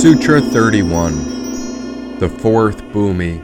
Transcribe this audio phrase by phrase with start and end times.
[0.00, 3.42] Sutra 31 The Fourth Bhumi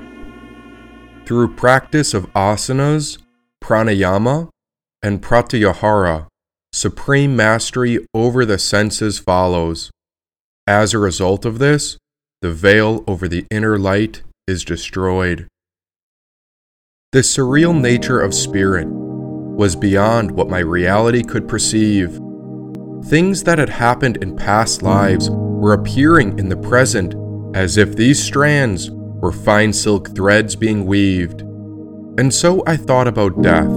[1.27, 3.19] Through practice of asanas,
[3.61, 4.51] pranayama,
[5.03, 6.29] and pratyahara,
[6.73, 9.91] supreme mastery over the senses follows.
[10.65, 11.99] As a result of this,
[12.41, 15.49] the veil over the inner light is destroyed.
[17.11, 22.21] The surreal nature of spirit was beyond what my reality could perceive.
[23.07, 25.29] Things that had happened in past lives
[25.65, 27.15] were appearing in the present
[27.57, 31.41] as if these strands were fine silk threads being weaved.
[31.41, 33.71] And so I thought about death,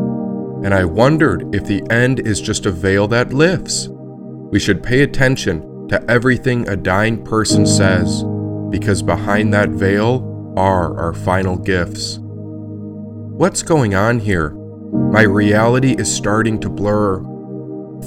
[0.65, 3.87] and I wondered if the end is just a veil that lifts.
[3.87, 8.21] We should pay attention to everything a dying person says,
[8.69, 12.19] because behind that veil are our final gifts.
[12.19, 14.49] What's going on here?
[14.49, 17.21] My reality is starting to blur.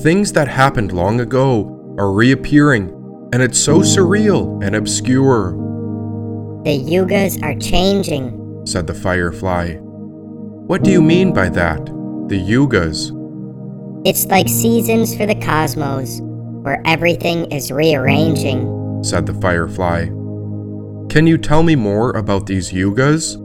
[0.02, 2.99] Things that happened long ago are reappearing,
[3.32, 5.52] and it's so surreal and obscure,
[6.64, 8.36] The yugas are changing.
[8.66, 9.74] said the firefly.
[9.76, 11.84] What do you mean by that?
[12.28, 13.16] The yugas.
[14.06, 16.20] It's like seasons for the cosmos,
[16.62, 19.02] where everything is rearranging.
[19.04, 20.06] said the firefly.
[21.08, 23.36] Can you tell me more about these yugas?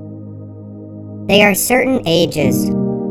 [1.27, 2.70] They are certain ages,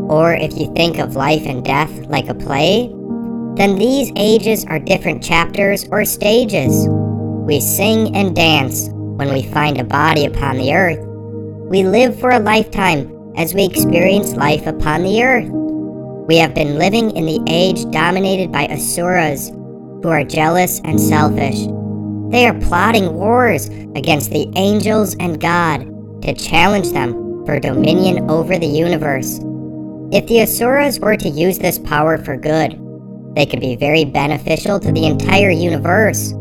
[0.09, 2.89] or if you think of life and death like a play,
[3.57, 6.89] then these ages are different chapters or stages.
[6.89, 10.99] We sing and dance when we find a body upon the earth.
[11.71, 15.49] We live for a lifetime as we experience life upon the earth.
[16.27, 21.67] We have been living in the age dominated by asuras, who are jealous and selfish.
[22.31, 28.59] They are plotting wars against the angels and God to challenge them for dominion over
[28.59, 29.39] the universe.
[30.11, 32.79] If the asuras were to use this power for good,
[33.35, 36.33] they could be very beneficial to the entire universe.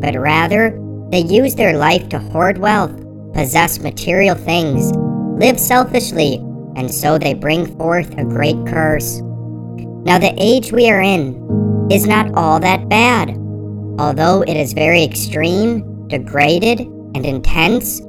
[0.00, 0.78] But rather,
[1.10, 2.94] they use their life to hoard wealth,
[3.34, 4.92] possess material things,
[5.38, 6.36] live selfishly,
[6.76, 9.20] and so they bring forth a great curse.
[9.22, 13.30] Now, the age we are in is not all that bad.
[13.98, 18.00] Although it is very extreme, degraded, and intense,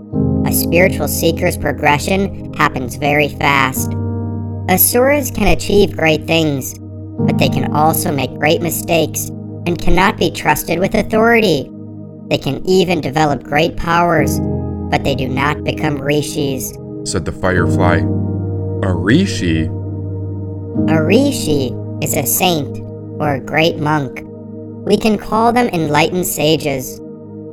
[0.45, 3.91] a spiritual seeker's progression happens very fast.
[4.69, 6.75] Asuras can achieve great things,
[7.19, 9.29] but they can also make great mistakes
[9.65, 11.69] and cannot be trusted with authority.
[12.29, 14.39] They can even develop great powers,
[14.89, 16.73] but they do not become rishis.
[17.03, 17.97] said the firefly.
[18.83, 19.65] A rishi?
[20.87, 22.79] A rishi is a saint
[23.19, 24.21] or a great monk.
[24.85, 26.99] We can call them enlightened sages.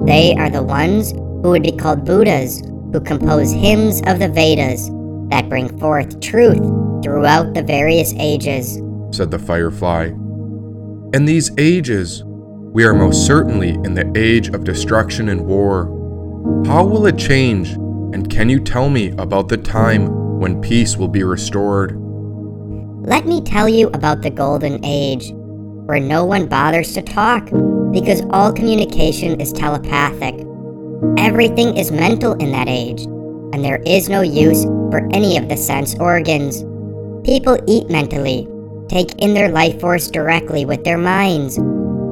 [0.07, 2.61] They are the ones who would be called Buddhas,
[2.93, 4.89] who compose hymns of the Vedas
[5.29, 6.63] that bring forth truth
[7.03, 8.79] throughout the various ages.
[9.19, 10.05] Said the firefly.
[11.13, 15.87] In these ages, we are most certainly in the age of destruction and war.
[16.65, 17.71] How will it change?
[18.15, 21.97] And can you tell me about the time when peace will be restored?
[23.05, 27.47] Let me tell you about the Golden Age, where no one bothers to talk
[27.91, 30.47] because all communication is telepathic.
[31.19, 33.03] Everything is mental in that age,
[33.53, 34.63] and there is no use
[34.93, 36.63] for any of the sense organs.
[37.27, 38.47] People eat mentally,
[38.89, 41.59] take in their life force directly with their minds.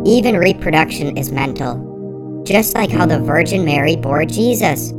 [0.05, 4.93] Even reproduction is mental, just like how the Virgin Mary bore Jesus.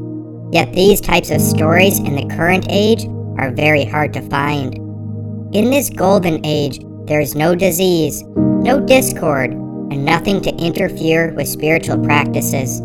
[0.51, 3.05] Yet these types of stories in the current age
[3.38, 4.75] are very hard to find.
[5.55, 11.47] In this golden age, there is no disease, no discord, and nothing to interfere with
[11.47, 12.81] spiritual practices.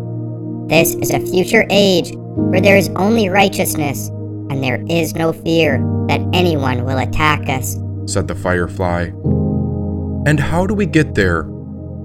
[0.67, 5.79] This is a future age where there is only righteousness, and there is no fear
[6.07, 7.75] that anyone will attack us.
[8.05, 9.11] Said the firefly.
[10.25, 11.43] And how do we get there?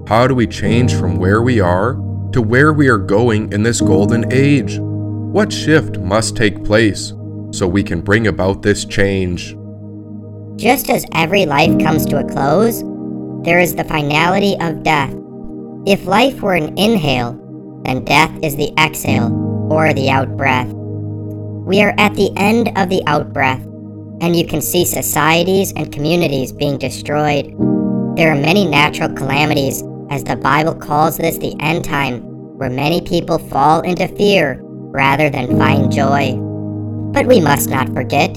[0.07, 1.93] How do we change from where we are
[2.33, 4.77] to where we are going in this golden age?
[4.79, 7.13] What shift must take place
[7.51, 9.55] so we can bring about this change?
[10.55, 12.83] Just as every life comes to a close,
[13.43, 15.13] there is the finality of death.
[15.85, 17.33] If life were an inhale,
[17.85, 19.31] then death is the exhale
[19.71, 20.67] or the outbreath.
[21.65, 23.63] We are at the end of the outbreath,
[24.21, 27.55] and you can see societies and communities being destroyed.
[28.15, 32.21] There are many natural calamities, as the Bible calls this the end time,
[32.57, 36.33] where many people fall into fear rather than find joy.
[37.13, 38.33] But we must not forget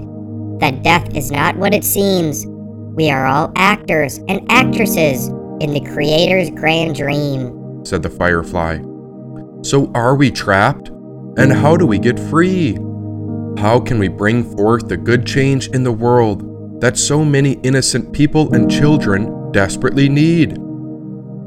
[0.61, 2.47] that death is not what it seems.
[2.47, 5.29] We are all actors and actresses
[5.61, 7.85] in the Creator's grand dream.
[7.85, 8.79] said the firefly.
[9.63, 10.89] So are we trapped?
[11.39, 12.77] And how do we get free?
[13.59, 18.13] How can we bring forth the good change in the world that so many innocent
[18.13, 20.55] people and children desperately need?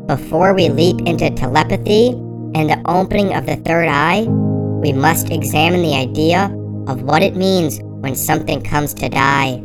[0.08, 2.10] Before we leap into telepathy
[2.54, 6.46] and the opening of the third eye, we must examine the idea
[6.88, 9.62] of what it means when something comes to die.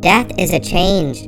[0.00, 1.22] Death is a change,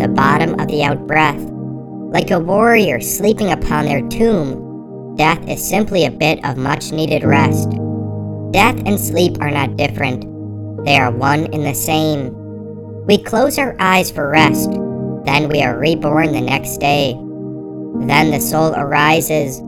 [0.00, 1.40] the bottom of the out breath.
[1.40, 7.24] Like a warrior sleeping upon their tomb, death is simply a bit of much needed
[7.24, 7.68] rest.
[8.52, 10.24] Death and sleep are not different,
[10.84, 12.32] they are one and the same.
[13.06, 14.70] We close our eyes for rest,
[15.24, 17.12] then we are reborn the next day.
[17.12, 19.58] Then the soul arises,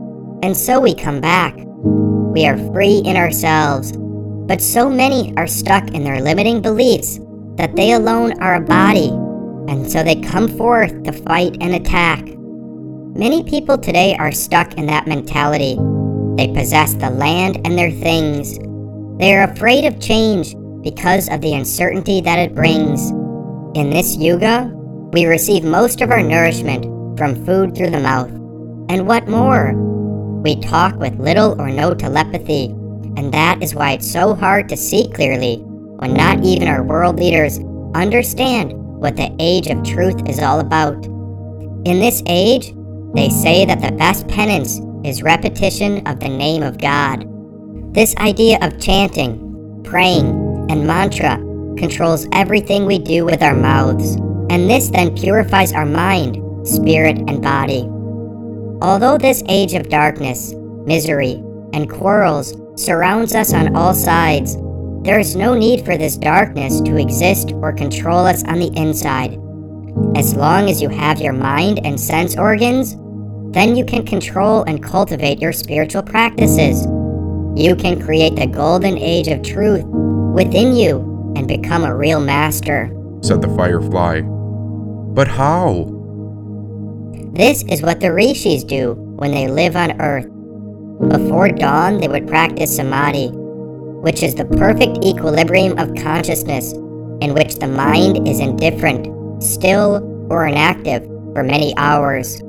[0.43, 1.53] and so we come back.
[1.55, 7.19] We are free in ourselves, but so many are stuck in their limiting beliefs
[7.55, 9.09] that they alone are a body,
[9.67, 12.23] and so they come forth to fight and attack.
[12.25, 15.77] Many people today are stuck in that mentality.
[16.37, 18.57] They possess the land and their things.
[19.19, 23.11] They are afraid of change because of the uncertainty that it brings.
[23.77, 24.71] In this yuga,
[25.11, 26.85] we receive most of our nourishment
[27.17, 28.29] from food through the mouth.
[28.89, 29.73] And what more?
[30.41, 32.67] We talk with little or no telepathy,
[33.17, 37.19] and that is why it's so hard to see clearly when not even our world
[37.19, 37.59] leaders
[37.95, 41.05] understand what the age of truth is all about.
[41.83, 42.73] In this age,
[43.15, 47.28] they say that the best penance is repetition of the name of God.
[47.91, 50.29] This idea of chanting, praying,
[50.69, 51.37] and mantra
[51.75, 54.15] controls everything we do with our mouths,
[54.51, 57.89] and this then purifies our mind, spirit, and body.
[58.83, 60.53] Although this age of darkness,
[60.85, 61.43] misery,
[61.73, 64.55] and quarrels surrounds us on all sides,
[65.01, 69.33] there is no need for this darkness to exist or control us on the inside.
[70.15, 72.95] As long as you have your mind and sense organs,
[73.51, 76.85] then you can control and cultivate your spiritual practices.
[77.59, 82.89] You can create the golden age of truth within you and become a real master,
[83.21, 84.21] said the firefly.
[84.21, 85.83] But how?
[87.33, 90.29] This is what the rishis do when they live on earth.
[91.09, 97.55] Before dawn, they would practice samadhi, which is the perfect equilibrium of consciousness in which
[97.55, 101.03] the mind is indifferent, still, or inactive
[101.33, 102.39] for many hours.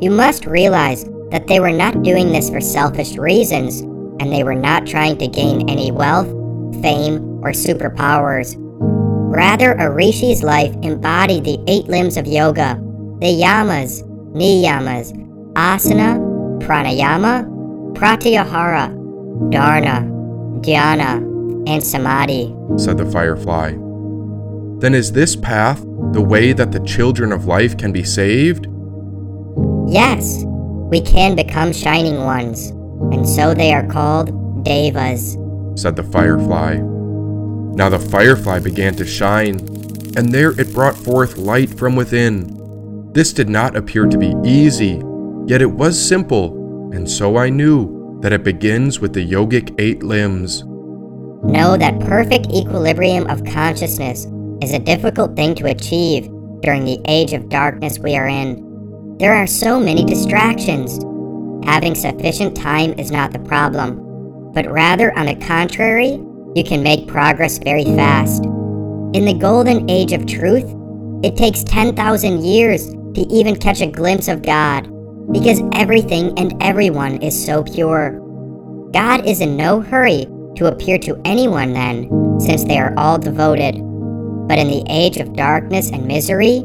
[0.00, 3.82] You must realize that they were not doing this for selfish reasons,
[4.20, 6.28] and they were not trying to gain any wealth,
[6.82, 8.56] fame, or superpowers.
[9.30, 12.74] Rather, a rishi's life embodied the eight limbs of yoga,
[13.20, 15.12] the yamas, niyamas,
[15.54, 16.18] asana,
[16.60, 17.46] pranayama,
[17.94, 18.94] pratyahara,
[19.50, 20.08] dharana,
[20.62, 21.18] dhyana,
[21.68, 23.72] and samadhi, said the firefly.
[24.78, 25.82] Then is this path
[26.12, 28.66] the way that the children of life can be saved?
[29.88, 30.44] Yes,
[30.90, 32.72] we can become shining ones,
[33.12, 35.36] and so they are called devas,
[35.74, 36.76] said the firefly.
[36.76, 39.60] Now the firefly began to shine,
[40.16, 43.10] and there it brought forth light from within.
[43.12, 45.02] This did not appear to be easy,
[45.46, 50.02] yet it was simple, and so I knew that it begins with the yogic eight
[50.02, 50.64] limbs.
[51.44, 54.26] Know that perfect equilibrium of consciousness
[54.60, 56.28] is a difficult thing to achieve
[56.62, 59.16] during the age of darkness we are in.
[59.18, 60.98] There are so many distractions.
[61.68, 66.18] Having sufficient time is not the problem, but rather, on the contrary,
[66.54, 68.42] you can make progress very fast.
[69.12, 70.64] In the golden age of truth,
[71.22, 74.90] it takes 10,000 years to even catch a glimpse of God
[75.30, 78.12] because everything and everyone is so pure.
[78.94, 83.74] God is in no hurry to appear to anyone then, since they are all devoted.
[84.48, 86.60] But in the age of darkness and misery,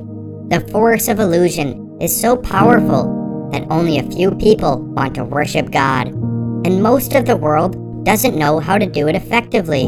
[0.47, 3.22] the force of illusion is so powerful
[3.53, 8.37] that only a few people want to worship God, and most of the world doesn't
[8.37, 9.85] know how to do it effectively.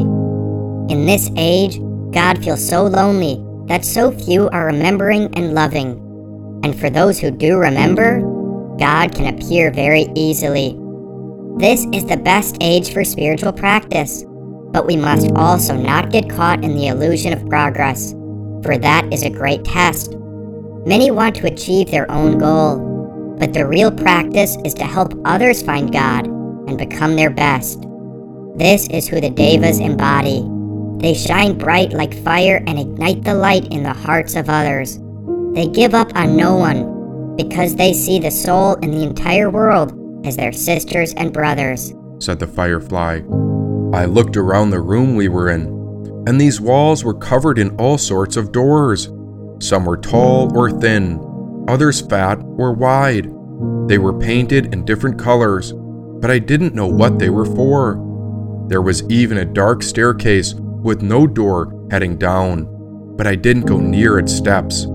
[0.88, 1.78] In this age,
[2.12, 6.00] God feels so lonely that so few are remembering and loving.
[6.62, 8.20] And for those who do remember,
[8.78, 10.78] God can appear very easily.
[11.58, 14.24] This is the best age for spiritual practice,
[14.70, 18.12] but we must also not get caught in the illusion of progress,
[18.62, 20.14] for that is a great test.
[20.86, 22.78] Many want to achieve their own goal,
[23.38, 27.82] but the real practice is to help others find God and become their best.
[28.56, 30.48] This is who the Devas embody.
[30.98, 34.98] They shine bright like fire and ignite the light in the hearts of others.
[35.52, 39.92] They give up on no one because they see the soul in the entire world
[40.26, 43.20] as their sisters and brothers, said the firefly.
[43.92, 45.66] I looked around the room we were in,
[46.26, 49.10] and these walls were covered in all sorts of doors.
[49.60, 51.18] Some were tall or thin,
[51.68, 53.30] others fat or wide.
[53.88, 55.72] They were painted in different colors,
[56.20, 58.02] but I didn't know what they were for.
[58.68, 62.66] There was even a dark staircase with no door heading down,
[63.16, 64.86] but I didn't go near its steps.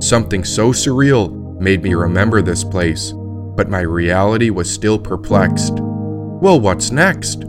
[0.00, 3.12] Something so surreal made me remember this place.
[3.58, 5.80] but my reality was still perplexed.
[5.80, 7.42] Well, what's next?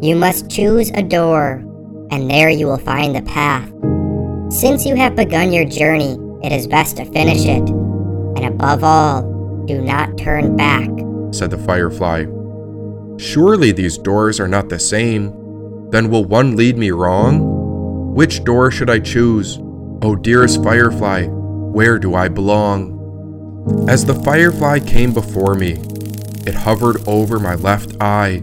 [0.00, 1.62] You must choose a door,
[2.10, 3.70] and there you will find the path.
[4.50, 7.68] Since you have begun your journey, it is best to finish it.
[7.68, 9.22] And above all,
[9.66, 10.88] do not turn back,
[11.32, 12.24] said the firefly.
[13.18, 15.90] Surely these doors are not the same.
[15.90, 18.14] Then will one lead me wrong?
[18.14, 19.58] Which door should I choose?
[20.02, 22.98] Oh, dearest firefly, where do I belong?
[23.88, 25.72] As the firefly came before me,
[26.44, 28.42] it hovered over my left eye.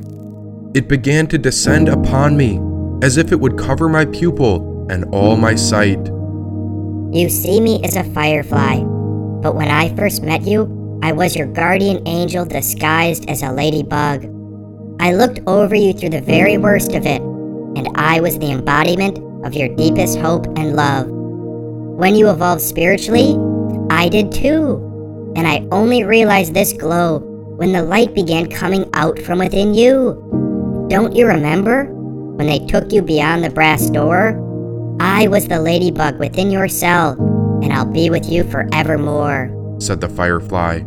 [0.73, 2.61] It began to descend upon me
[3.01, 5.99] as if it would cover my pupil and all my sight.
[7.11, 8.83] You see me as a firefly,
[9.41, 14.25] but when I first met you, I was your guardian angel disguised as a ladybug.
[14.99, 19.17] I looked over you through the very worst of it, and I was the embodiment
[19.45, 21.07] of your deepest hope and love.
[21.07, 23.37] When you evolved spiritually,
[23.89, 25.33] I did too.
[25.35, 27.19] And I only realized this glow
[27.57, 30.87] when the light began coming out from within you.
[30.89, 31.85] Don't you remember?
[31.85, 34.33] When they took you beyond the brass door?
[34.99, 37.13] I was the ladybug within your cell,
[37.63, 40.81] and I'll be with you forevermore said the firefly.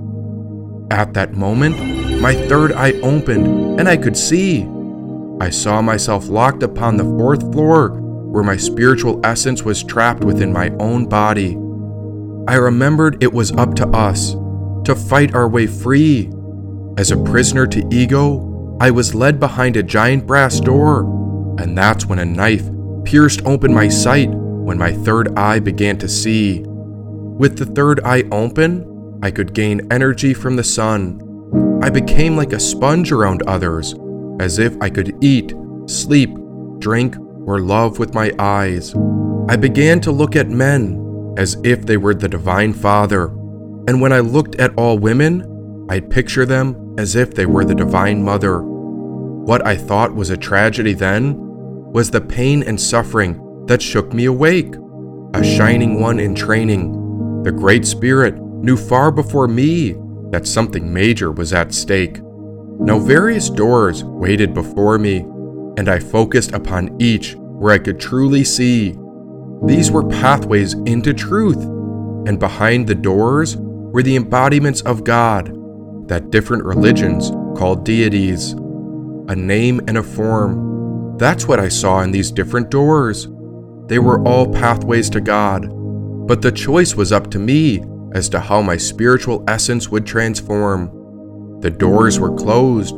[0.90, 4.68] At that moment, my third eye opened and I could see.
[5.40, 10.52] I saw myself locked upon the fourth floor where my spiritual essence was trapped within
[10.52, 11.56] my own body.
[12.48, 14.32] I remembered it was up to us
[14.84, 16.30] to fight our way free.
[16.98, 21.02] As a prisoner to ego, I was led behind a giant brass door,
[21.58, 22.68] and that's when a knife
[23.04, 26.62] pierced open my sight when my third eye began to see.
[26.66, 31.20] With the third eye open, I could gain energy from the sun.
[31.82, 33.94] I became like a sponge around others,
[34.40, 35.54] as if I could eat,
[35.86, 36.30] sleep,
[36.78, 37.16] drink,
[37.46, 38.94] or love with my eyes.
[39.48, 43.26] I began to look at men as if they were the Divine Father,
[43.88, 47.74] and when I looked at all women, I'd picture them as if they were the
[47.74, 48.62] Divine Mother.
[48.62, 51.41] What I thought was a tragedy then
[51.92, 54.74] was the pain and suffering that shook me awake.
[55.34, 59.96] A shining one in training the Great Spirit knew far before me
[60.30, 62.20] that something major was at stake.
[62.22, 65.18] Now, various doors waited before me,
[65.76, 68.96] and I focused upon each where I could truly see.
[69.66, 71.62] These were pathways into truth,
[72.28, 75.52] and behind the doors were the embodiments of God
[76.08, 78.52] that different religions called deities.
[79.28, 80.71] A name and a form.
[81.18, 83.28] That's what I saw in these different doors.
[83.86, 85.70] They were all pathways to God
[86.26, 91.60] but the choice was up to me as to how my spiritual essence would transform.
[91.60, 92.94] The doors were closed,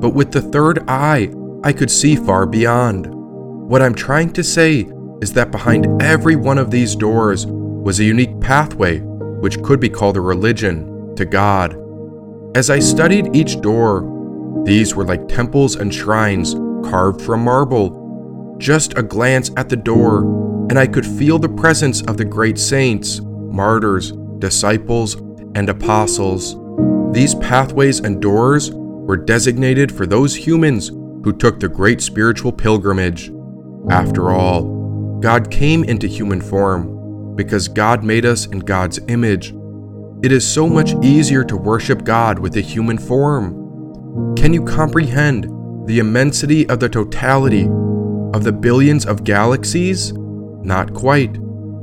[0.00, 3.06] but with the third eye, I could see far beyond.
[3.06, 4.86] What I'm trying to say
[5.22, 9.88] is that behind every one of these doors was a unique pathway, which could be
[9.88, 11.78] called a religion, to God.
[12.56, 14.10] As I studied each door,
[14.64, 16.54] these were like temples and shrines
[16.88, 18.56] carved from marble.
[18.58, 22.58] Just a glance at the door and I could feel the presence of the great
[22.58, 25.14] saints, martyrs, disciples,
[25.54, 26.56] and apostles.
[27.12, 33.30] These pathways and doors were designated for those humans who took the great spiritual pilgrimage.
[33.90, 39.54] After all, God came into human form because God made us in God's image.
[40.22, 44.34] It is so much easier to worship God with a human form.
[44.34, 45.46] Can you comprehend
[45.86, 47.64] the immensity of the totality
[48.34, 50.12] of the billions of galaxies?
[50.12, 51.34] Not quite,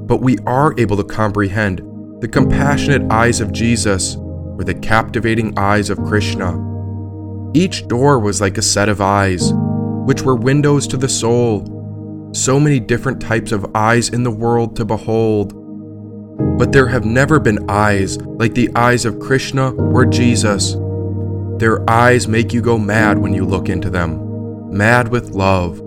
[0.08, 1.81] but we are able to comprehend
[2.22, 6.53] the compassionate eyes of Jesus or the captivating eyes of Krishna.
[7.53, 9.51] Each door was like a set of eyes,
[10.05, 12.31] which were windows to the soul.
[12.34, 15.53] So many different types of eyes in the world to behold.
[16.58, 20.75] But there have never been eyes like the eyes of Krishna or Jesus.
[21.62, 25.80] Their eyes make you go mad when you look into them, mad with love.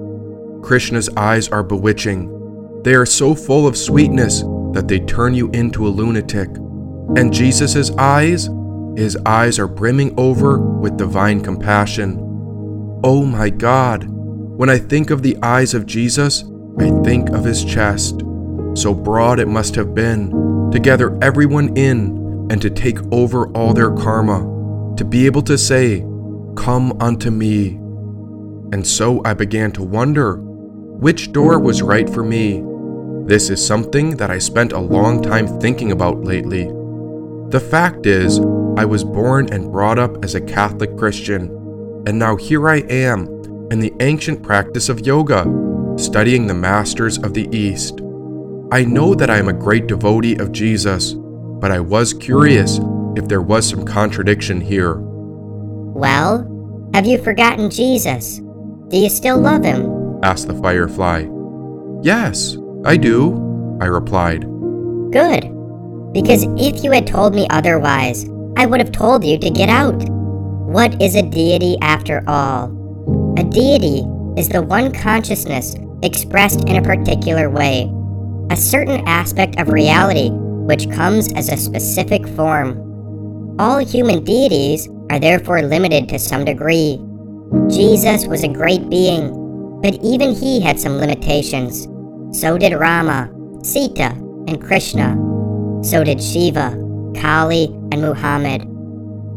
[0.63, 2.31] Krishna's eyes are bewitching,
[2.85, 6.49] they are so full of sweetness that they turn you into a lunatic.
[7.17, 8.49] And Jesus' eyes,
[8.97, 12.21] his eyes are brimming over with divine compassion.
[13.03, 16.45] Oh my God, when I think of the eyes of Jesus,
[16.79, 18.21] I think of his chest.
[18.75, 23.75] So broad it must have been, to gather everyone in and to take over all
[23.75, 24.54] their karma,
[24.97, 26.01] to be able to say,
[26.57, 27.81] Come unto me.
[28.73, 32.63] And so I began to wonder which door was right for me
[33.27, 36.67] this is something that I spent a long time thinking about lately.
[37.49, 38.39] The fact is,
[38.77, 41.45] I was born and brought up as a Catholic Christian,
[42.07, 43.27] and now here I am
[43.71, 45.47] in the ancient practice of yoga,
[45.97, 48.03] studying the masters of the East.
[48.71, 52.79] I know that I am a great devotee of Jesus, but I was curious
[53.17, 54.97] if there was some contradiction here.
[55.01, 56.51] Well,
[56.95, 58.39] have you forgotten Jesus?
[58.89, 60.21] Do you still love him?
[60.23, 61.27] asked the firefly.
[62.03, 64.43] Yes, I do, I replied.
[65.11, 65.51] Good.
[66.13, 69.97] Because if you had told me otherwise, I would have told you to get out.
[70.09, 72.67] What is a deity after all?
[73.39, 74.03] A deity
[74.41, 77.93] is the one consciousness expressed in a particular way,
[78.51, 82.94] a certain aspect of reality which comes as a specific form.
[83.57, 86.99] All human deities are therefore limited to some degree.
[87.69, 89.31] Jesus was a great being,
[89.81, 91.87] but even he had some limitations.
[92.37, 93.31] So did Rama,
[93.63, 94.11] Sita,
[94.49, 95.15] and Krishna.
[95.85, 96.71] So did Shiva,
[97.15, 98.63] Kali, and Muhammad.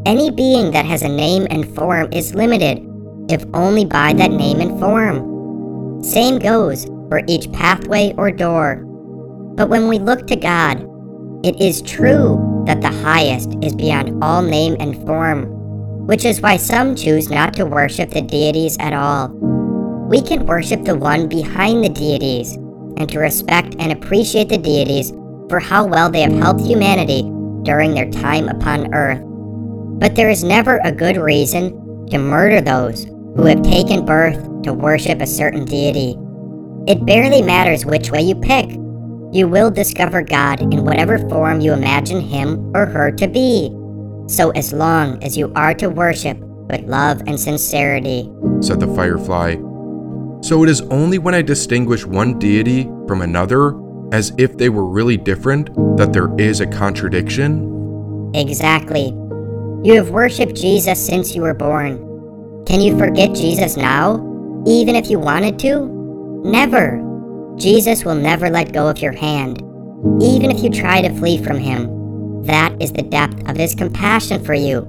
[0.08, 2.84] Any being that has a name and form is limited,
[3.30, 6.02] if only by that name and form.
[6.04, 8.78] Same goes for each pathway or door.
[9.56, 10.82] But when we look to God,
[11.46, 15.46] it is true that the highest is beyond all name and form,
[16.06, 19.30] which is why some choose not to worship the deities at all.
[20.10, 22.56] We can worship the one behind the deities,
[22.98, 25.12] and to respect and appreciate the deities
[25.50, 27.24] for how well they have helped humanity
[27.64, 29.22] during their time upon earth.
[30.00, 34.74] But there is never a good reason to murder those who have taken birth to
[34.74, 36.18] worship a certain deity.
[36.88, 38.70] It barely matters which way you pick.
[39.38, 43.70] You will discover God in whatever form you imagine him or her to be.
[44.28, 49.58] So, as long as you are to worship with love and sincerity, said the firefly.
[50.42, 53.76] So it is only when I distinguish one deity from another,
[54.12, 55.68] as if they were really different,
[55.98, 58.32] that there is a contradiction?
[58.34, 59.10] Exactly.
[59.84, 62.64] You have worshipped Jesus since you were born.
[62.66, 64.16] Can you forget Jesus now,
[64.66, 65.86] even if you wanted to?
[66.44, 67.07] Never.
[67.58, 69.58] Jesus will never let go of your hand,
[70.22, 72.44] even if you try to flee from him.
[72.44, 74.82] That is the depth of his compassion for you.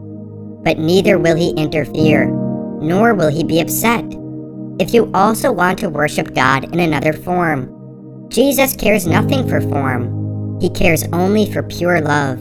[0.64, 4.04] But neither will he interfere, nor will he be upset.
[4.78, 10.60] If you also want to worship God in another form, Jesus cares nothing for form.
[10.60, 12.38] He cares only for pure love.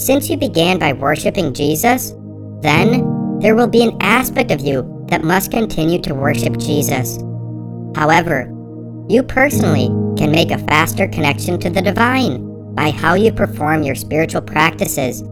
[0.00, 2.12] Since you began by worshiping Jesus,
[2.60, 7.18] then there will be an aspect of you that must continue to worship Jesus.
[7.94, 8.50] However,
[9.08, 13.94] you personally can make a faster connection to the divine by how you perform your
[13.94, 15.22] spiritual practices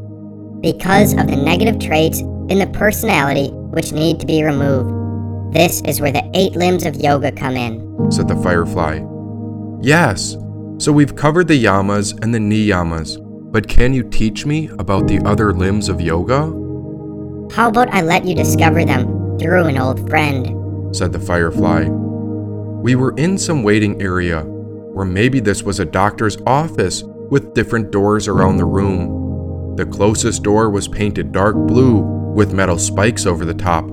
[0.60, 5.54] because of the negative traits in the personality which need to be removed.
[5.54, 9.00] This is where the eight limbs of yoga come in, said the firefly.
[9.80, 10.36] Yes,
[10.78, 13.18] so we've covered the yamas and the niyamas,
[13.52, 16.42] but can you teach me about the other limbs of yoga?
[17.54, 21.88] How about I let you discover them through an old friend, said the firefly.
[22.82, 27.92] We were in some waiting area, or maybe this was a doctor's office with different
[27.92, 29.76] doors around the room.
[29.76, 32.00] The closest door was painted dark blue
[32.34, 33.84] with metal spikes over the top.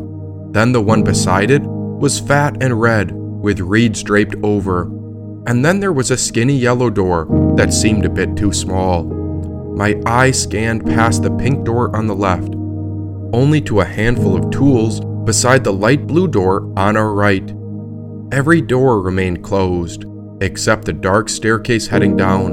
[0.54, 4.86] Then the one beside it was fat and red with reeds draped over.
[5.46, 9.04] And then there was a skinny yellow door that seemed a bit too small.
[9.04, 12.56] My eye scanned past the pink door on the left,
[13.34, 17.54] only to a handful of tools beside the light blue door on our right.
[18.32, 20.06] Every door remained closed,
[20.40, 22.52] except the dark staircase heading down,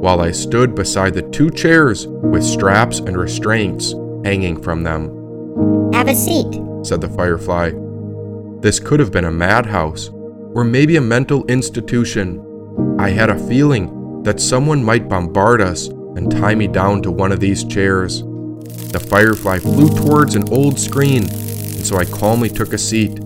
[0.00, 3.92] while I stood beside the two chairs with straps and restraints
[4.24, 5.92] hanging from them.
[5.92, 7.72] Have a seat, said the firefly.
[8.60, 10.10] This could have been a madhouse,
[10.54, 12.96] or maybe a mental institution.
[13.00, 17.32] I had a feeling that someone might bombard us and tie me down to one
[17.32, 18.22] of these chairs.
[18.92, 23.18] The firefly flew towards an old screen, and so I calmly took a seat.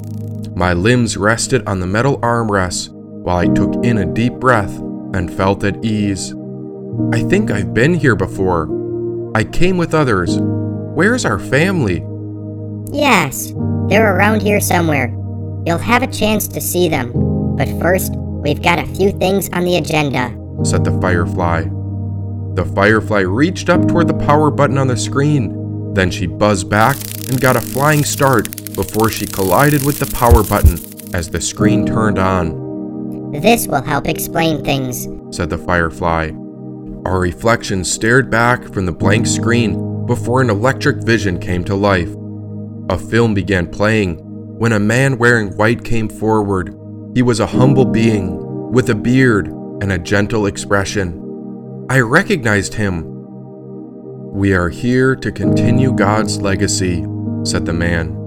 [0.57, 4.79] My limbs rested on the metal armrests while I took in a deep breath
[5.13, 6.33] and felt at ease.
[7.13, 8.69] I think I've been here before.
[9.35, 10.39] I came with others.
[10.39, 12.05] Where's our family?
[12.97, 13.53] Yes,
[13.89, 15.09] they're around here somewhere.
[15.67, 17.11] You'll have a chance to see them.
[17.57, 21.63] But first, we've got a few things on the agenda, said the firefly.
[22.55, 25.95] The firefly reached up toward the power button on the screen.
[25.95, 26.97] Then she buzzed back
[27.29, 30.79] and got a flying start before she collided with the power button
[31.15, 33.31] as the screen turned on.
[33.33, 36.31] This will help explain things, said the firefly.
[37.05, 42.15] Our reflection stared back from the blank screen before an electric vision came to life.
[42.91, 44.19] A film began playing
[44.59, 46.79] when a man wearing white came forward.
[47.15, 51.87] He was a humble being with a beard and a gentle expression.
[51.91, 53.05] I recognized him.
[54.33, 57.05] We are here to continue God's legacy,
[57.45, 58.24] said the man.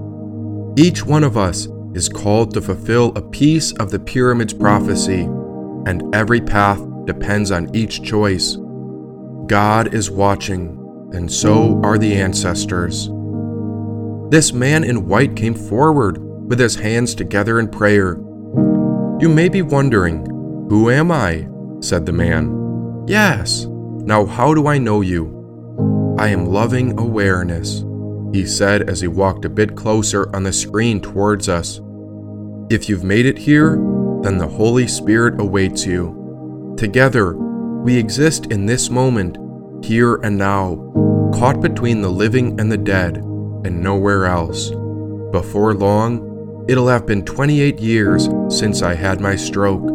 [0.76, 5.22] Each one of us is called to fulfill a piece of the pyramid's prophecy,
[5.86, 8.56] and every path depends on each choice.
[9.46, 13.08] God is watching, and so are the ancestors.
[14.30, 18.16] This man in white came forward with his hands together in prayer.
[19.20, 20.26] You may be wondering,
[20.68, 21.48] Who am I?
[21.80, 23.04] said the man.
[23.08, 25.34] Yes, now how do I know you?
[26.18, 27.82] I am loving awareness,
[28.32, 31.80] he said as he walked a bit closer on the screen towards us.
[32.70, 33.76] If you've made it here,
[34.22, 36.74] then the Holy Spirit awaits you.
[36.76, 39.38] Together, we exist in this moment,
[39.84, 40.76] here and now,
[41.34, 44.70] caught between the living and the dead, and nowhere else.
[45.32, 49.88] Before long, it'll have been 28 years since I had my stroke,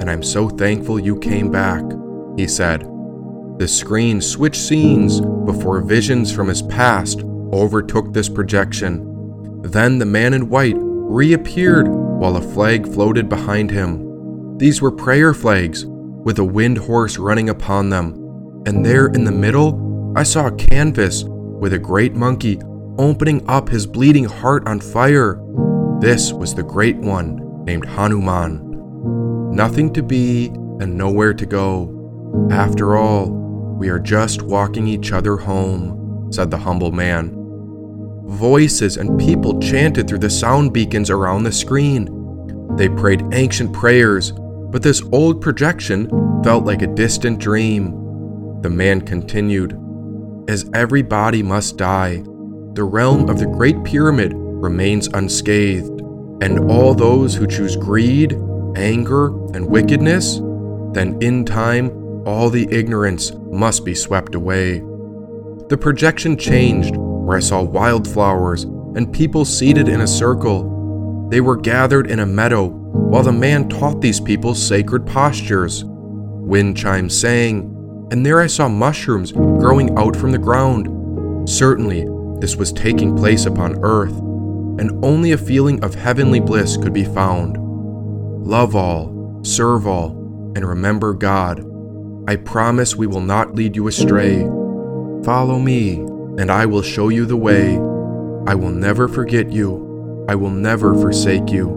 [0.00, 1.82] and I'm so thankful you came back,
[2.36, 2.82] he said.
[3.58, 9.62] The screen switched scenes before visions from his past overtook this projection.
[9.62, 14.56] Then the man in white reappeared while a flag floated behind him.
[14.58, 18.14] These were prayer flags with a wind horse running upon them,
[18.66, 22.60] and there in the middle I saw a canvas with a great monkey
[22.98, 25.40] opening up his bleeding heart on fire.
[26.00, 29.54] This was the great one named Hanuman.
[29.54, 30.46] Nothing to be
[30.80, 32.48] and nowhere to go.
[32.50, 33.30] After all,
[33.78, 37.37] we are just walking each other home, said the humble man.
[38.28, 42.76] Voices and people chanted through the sound beacons around the screen.
[42.76, 46.10] They prayed ancient prayers, but this old projection
[46.44, 47.90] felt like a distant dream.
[48.60, 49.72] The man continued
[50.46, 52.22] As every body must die,
[52.74, 56.02] the realm of the Great Pyramid remains unscathed,
[56.42, 58.34] and all those who choose greed,
[58.76, 60.36] anger, and wickedness,
[60.92, 61.90] then in time
[62.26, 64.80] all the ignorance must be swept away.
[65.68, 66.94] The projection changed
[67.28, 71.28] where I saw wildflowers and people seated in a circle.
[71.28, 75.84] They were gathered in a meadow while the man taught these people sacred postures.
[75.84, 81.46] Wind chimes sang, and there I saw mushrooms growing out from the ground.
[81.46, 82.06] Certainly,
[82.40, 84.16] this was taking place upon earth,
[84.80, 87.58] and only a feeling of heavenly bliss could be found.
[88.42, 90.12] Love all, serve all,
[90.56, 91.60] and remember God.
[92.26, 94.44] I promise we will not lead you astray.
[95.24, 96.06] Follow me,
[96.38, 97.74] and I will show you the way.
[98.46, 100.26] I will never forget you.
[100.28, 101.68] I will never forsake you.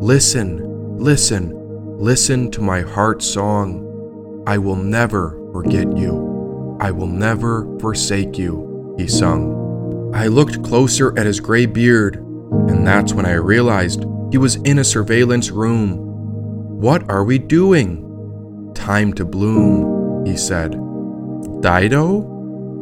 [0.00, 1.52] Listen, listen,
[1.98, 4.42] listen to my heart song.
[4.46, 6.78] I will never forget you.
[6.80, 10.12] I will never forsake you, he sung.
[10.14, 14.78] I looked closer at his gray beard, and that's when I realized he was in
[14.78, 15.98] a surveillance room.
[16.80, 18.72] What are we doing?
[18.74, 20.72] Time to bloom, he said.
[21.60, 22.22] Dido?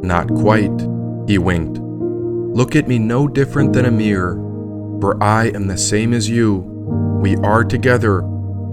[0.03, 0.98] Not quite.
[1.29, 1.79] He winked.
[1.79, 4.37] Look at me no different than a mirror,
[4.99, 6.57] for I am the same as you.
[7.23, 8.21] We are together,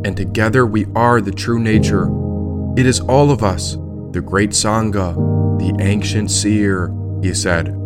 [0.05, 2.09] and together we are the true nature.
[2.77, 3.73] It is all of us,
[4.11, 5.15] the great Sangha,
[5.59, 7.77] the ancient seer, he said.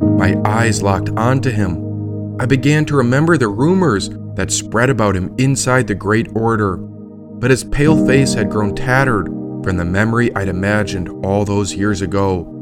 [0.00, 2.40] My eyes locked onto him.
[2.40, 7.50] I began to remember the rumors that spread about him inside the Great Order, but
[7.50, 9.26] his pale face had grown tattered
[9.62, 12.53] from the memory I'd imagined all those years ago.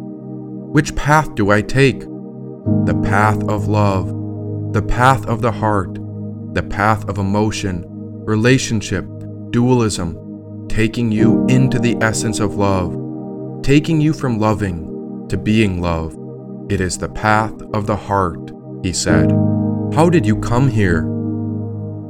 [0.72, 2.00] Which path do I take?
[2.00, 4.06] The path of love,
[4.72, 5.98] the path of the heart,
[6.54, 7.84] the path of emotion,
[8.24, 9.04] relationship,
[9.50, 12.96] dualism, taking you into the essence of love,
[13.62, 16.16] taking you from loving to being love.
[16.70, 18.50] It is the path of the heart,
[18.82, 19.30] he said.
[19.92, 21.02] How did you come here?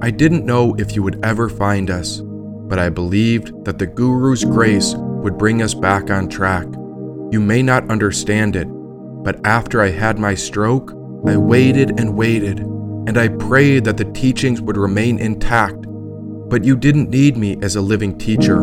[0.02, 4.44] I didn't know if you would ever find us, but I believed that the Guru's
[4.44, 6.68] grace would bring us back on track.
[7.32, 10.92] You may not understand it, but after I had my stroke,
[11.26, 15.86] I waited and waited, and I prayed that the teachings would remain intact.
[16.50, 18.60] But you didn't need me as a living teacher.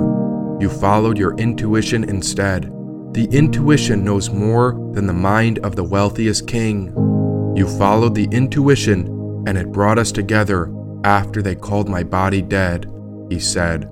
[0.60, 2.66] You followed your intuition instead.
[3.14, 6.94] The intuition knows more than the mind of the wealthiest king.
[7.56, 9.08] You followed the intuition,
[9.48, 10.72] and it brought us together
[11.04, 12.86] after they called my body dead,
[13.32, 13.90] he said.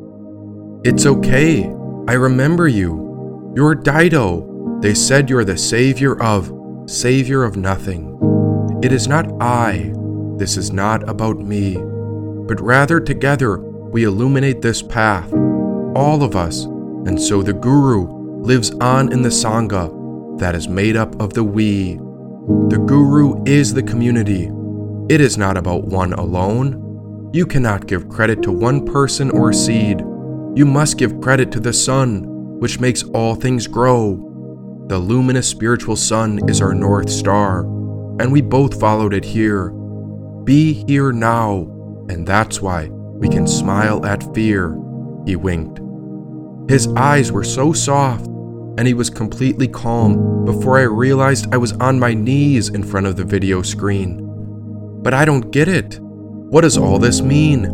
[0.84, 1.64] It's okay.
[2.08, 3.54] I remember you.
[3.56, 6.52] You're Dido, they said you're the Savior of,
[6.88, 8.14] Savior of nothing.
[8.84, 9.92] It is not I,
[10.38, 11.78] this is not about me,
[12.48, 15.34] but rather together we illuminate this path,
[15.96, 18.08] all of us, and so the Guru
[18.44, 21.96] lives on in the Sangha that is made up of the we.
[22.70, 24.52] The Guru is the community.
[25.10, 27.32] It is not about one alone.
[27.34, 30.02] You cannot give credit to one person or seed.
[30.56, 32.26] You must give credit to the sun,
[32.60, 34.27] which makes all things grow.
[34.88, 37.64] The luminous spiritual sun is our North Star,
[38.22, 39.72] and we both followed it here.
[40.46, 41.68] Be here now,
[42.08, 44.78] and that's why we can smile at fear.
[45.26, 45.82] He winked.
[46.72, 48.28] His eyes were so soft,
[48.78, 53.08] and he was completely calm before I realized I was on my knees in front
[53.08, 54.22] of the video screen.
[55.04, 56.00] But I don't get it.
[56.00, 57.66] What does all this mean?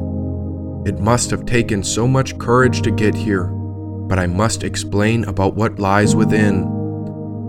[0.87, 5.53] It must have taken so much courage to get here, but I must explain about
[5.53, 6.82] what lies within.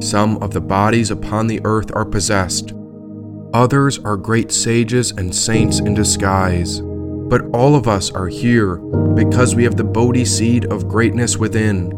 [0.00, 2.72] Some of the bodies upon the earth are possessed.
[3.52, 6.80] Others are great sages and saints in disguise.
[6.80, 8.76] But all of us are here
[9.14, 11.90] because we have the Bodhi seed of greatness within.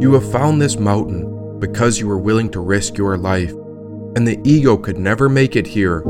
[0.00, 3.52] You have found this mountain because you were willing to risk your life,
[4.16, 6.00] and the ego could never make it here,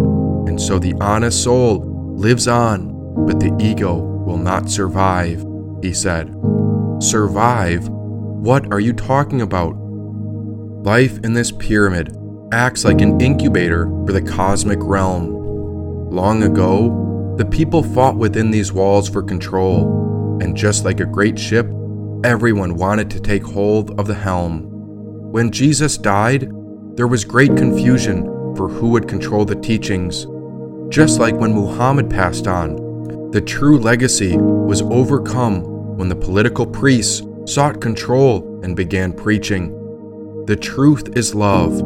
[0.46, 1.80] and so the honest soul
[2.14, 5.44] lives on, but the ego will not survive,
[5.82, 6.32] he said.
[7.00, 7.88] Survive?
[7.88, 9.74] What are you talking about?
[10.82, 12.16] Life in this pyramid
[12.52, 16.10] acts like an incubator for the cosmic realm.
[16.10, 21.38] Long ago, the people fought within these walls for control, and just like a great
[21.38, 21.66] ship,
[22.24, 24.62] everyone wanted to take hold of the helm.
[25.30, 26.50] When Jesus died,
[26.96, 28.24] there was great confusion
[28.56, 30.26] for who would control the teachings.
[30.88, 35.62] Just like when Muhammad passed on, the true legacy was overcome
[35.98, 39.76] when the political priests sought control and began preaching.
[40.50, 41.80] The truth is love,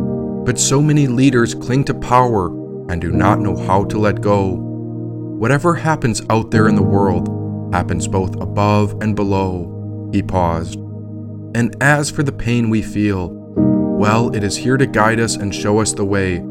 [0.47, 2.47] but so many leaders cling to power
[2.91, 4.55] and do not know how to let go.
[4.55, 7.29] Whatever happens out there in the world
[7.75, 10.09] happens both above and below.
[10.15, 10.79] He paused.
[11.55, 15.55] And as for the pain we feel, well, it is here to guide us and
[15.55, 16.43] show us the way.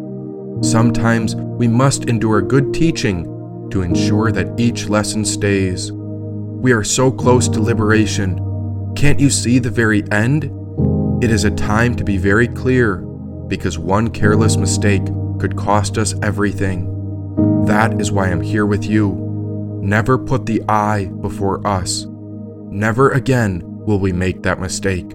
[0.61, 3.23] Sometimes we must endure good teaching
[3.71, 5.91] to ensure that each lesson stays.
[5.91, 8.93] We are so close to liberation.
[8.95, 10.59] Can't you see the very end?
[11.23, 12.97] It is a time to be very clear
[13.47, 15.05] because one careless mistake
[15.39, 17.63] could cost us everything.
[17.65, 19.13] That is why I'm here with you.
[19.81, 22.07] Never put the I before us.
[22.09, 25.13] Never again will we make that mistake.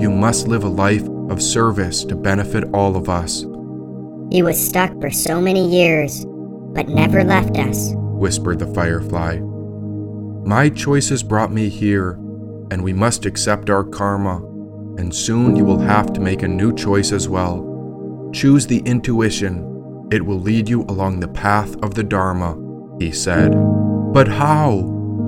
[0.00, 3.44] You must live a life of service to benefit all of us.
[4.30, 6.24] He was stuck for so many years,
[6.72, 9.38] but never left us, whispered the firefly.
[10.46, 12.12] My choices brought me here,
[12.70, 14.48] and we must accept our karma
[14.98, 18.30] and soon you will have to make a new choice as well.
[18.32, 22.58] Choose the intuition, it will lead you along the path of the Dharma,
[22.98, 23.52] he said.
[24.12, 24.78] But how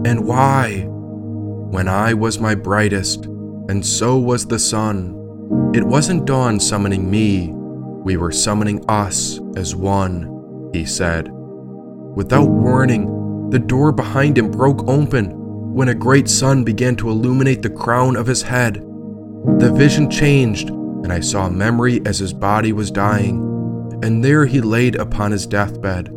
[0.05, 0.87] and why?
[0.89, 3.27] When I was my brightest,
[3.69, 5.21] and so was the sun,
[5.75, 11.31] it wasn't dawn summoning me, we were summoning us as one, he said.
[11.33, 15.33] Without warning, the door behind him broke open
[15.75, 18.85] when a great sun began to illuminate the crown of his head.
[19.45, 23.37] The vision changed, and I saw memory as his body was dying,
[24.03, 26.11] and there he laid upon his deathbed.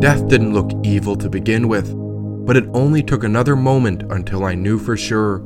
[0.00, 1.94] Death didn't look evil to begin with,
[2.44, 5.38] but it only took another moment until I knew for sure.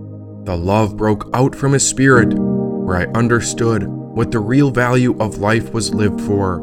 [0.44, 5.38] The love broke out from his spirit, where I understood what the real value of
[5.38, 6.60] life was lived for.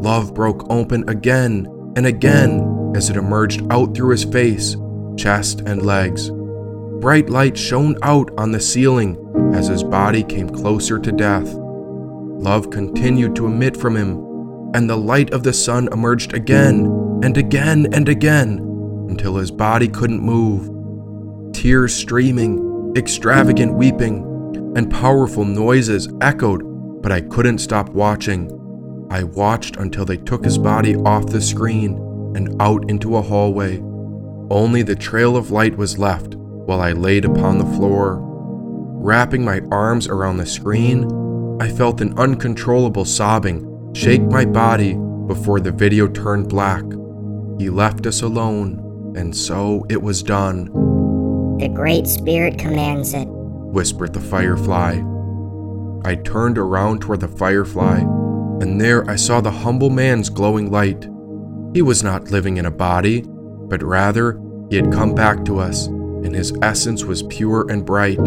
[0.00, 1.66] Love broke open again
[1.96, 4.76] and again as it emerged out through his face,
[5.16, 6.30] chest, and legs.
[7.02, 9.18] Bright light shone out on the ceiling
[9.56, 11.52] as his body came closer to death.
[11.52, 16.86] Love continued to emit from him, and the light of the sun emerged again
[17.24, 18.58] and again and again
[19.08, 21.52] until his body couldn't move.
[21.52, 24.22] Tears streaming, extravagant weeping,
[24.76, 26.62] and powerful noises echoed,
[27.02, 28.48] but I couldn't stop watching.
[29.10, 31.94] I watched until they took his body off the screen
[32.36, 33.80] and out into a hallway.
[34.52, 38.18] Only the trail of light was left while I laid upon the floor.
[38.20, 44.94] Wrapping my arms around the screen, I felt an uncontrollable sobbing shake my body
[45.26, 46.84] before the video turned black.
[47.58, 50.66] He left us alone, and so it was done.
[51.58, 55.02] The Great Spirit commands it, whispered the firefly.
[56.04, 57.98] I turned around toward the firefly,
[58.60, 61.08] and there I saw the humble man's glowing light.
[61.74, 65.88] He was not living in a body, but rather he had come back to us,
[66.24, 68.18] and his essence was pure and bright.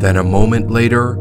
[0.00, 1.12] Then a moment later,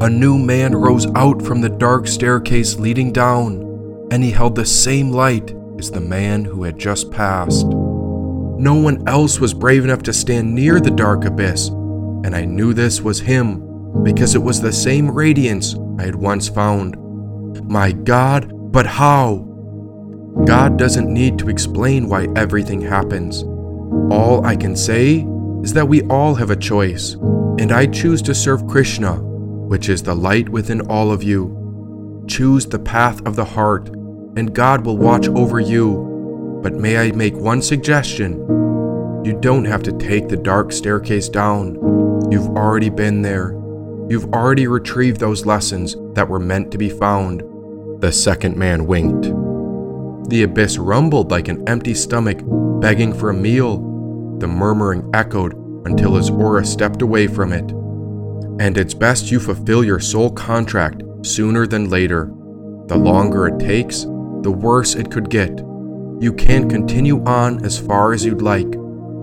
[0.00, 4.64] a new man rose out from the dark staircase leading down, and he held the
[4.64, 7.66] same light as the man who had just passed.
[7.66, 12.72] No one else was brave enough to stand near the dark abyss, and I knew
[12.72, 16.96] this was him because it was the same radiance I had once found.
[17.68, 19.48] My God, but how?
[20.44, 23.44] God doesn't need to explain why everything happens.
[24.10, 25.24] All I can say
[25.64, 27.14] is that we all have a choice,
[27.58, 32.22] and I choose to serve Krishna, which is the light within all of you.
[32.28, 36.60] Choose the path of the heart, and God will watch over you.
[36.62, 38.32] But may I make one suggestion?
[39.24, 41.76] You don't have to take the dark staircase down.
[42.30, 43.52] You've already been there.
[44.10, 47.42] You've already retrieved those lessons that were meant to be found.
[48.02, 49.32] The second man winked.
[50.28, 52.40] The abyss rumbled like an empty stomach
[52.82, 53.93] begging for a meal.
[54.44, 55.54] The murmuring echoed
[55.86, 57.70] until his aura stepped away from it.
[58.60, 62.26] And it's best you fulfill your soul contract sooner than later.
[62.88, 65.48] The longer it takes, the worse it could get.
[66.20, 68.70] You can continue on as far as you'd like,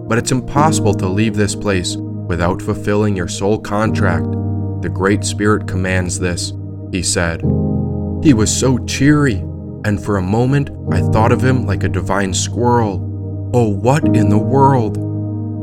[0.08, 4.26] but it's impossible to leave this place without fulfilling your soul contract.
[4.82, 6.52] The Great Spirit commands this,
[6.92, 7.42] he said.
[8.24, 9.36] He was so cheery,
[9.86, 13.52] and for a moment I thought of him like a divine squirrel.
[13.54, 15.11] Oh, what in the world?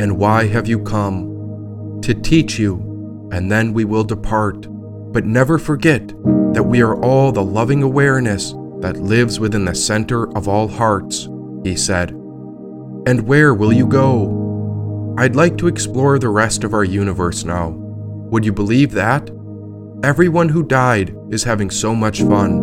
[0.01, 2.01] And why have you come?
[2.03, 4.67] To teach you, and then we will depart.
[5.13, 6.09] But never forget
[6.53, 11.29] that we are all the loving awareness that lives within the center of all hearts,
[11.65, 12.11] he said.
[12.11, 15.15] And where will you go?
[15.19, 17.71] I'd like to explore the rest of our universe now.
[17.71, 19.31] Would you believe that?
[20.05, 22.61] Everyone who died is having so much fun.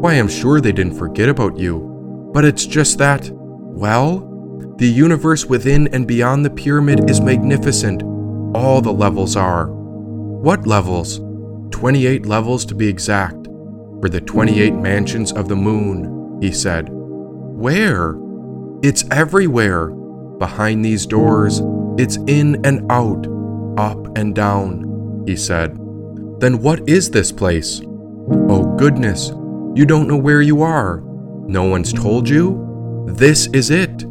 [0.00, 2.30] Why, I'm sure they didn't forget about you.
[2.32, 4.29] But it's just that, well,
[4.80, 8.02] the universe within and beyond the pyramid is magnificent.
[8.56, 9.66] All the levels are.
[9.66, 11.20] What levels?
[11.70, 13.44] 28 levels to be exact,
[14.00, 16.88] for the 28 mansions of the moon, he said.
[16.90, 18.14] Where?
[18.82, 19.88] It's everywhere.
[20.38, 21.60] Behind these doors,
[21.98, 23.26] it's in and out,
[23.78, 25.76] up and down, he said.
[26.40, 27.82] Then what is this place?
[28.48, 29.28] Oh goodness,
[29.74, 31.02] you don't know where you are.
[31.46, 33.04] No one's told you?
[33.10, 34.06] This is it.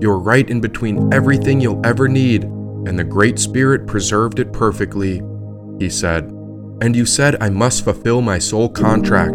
[0.00, 5.22] You're right in between everything you'll ever need, and the Great Spirit preserved it perfectly,
[5.78, 6.24] he said.
[6.82, 9.34] And you said I must fulfill my soul contract.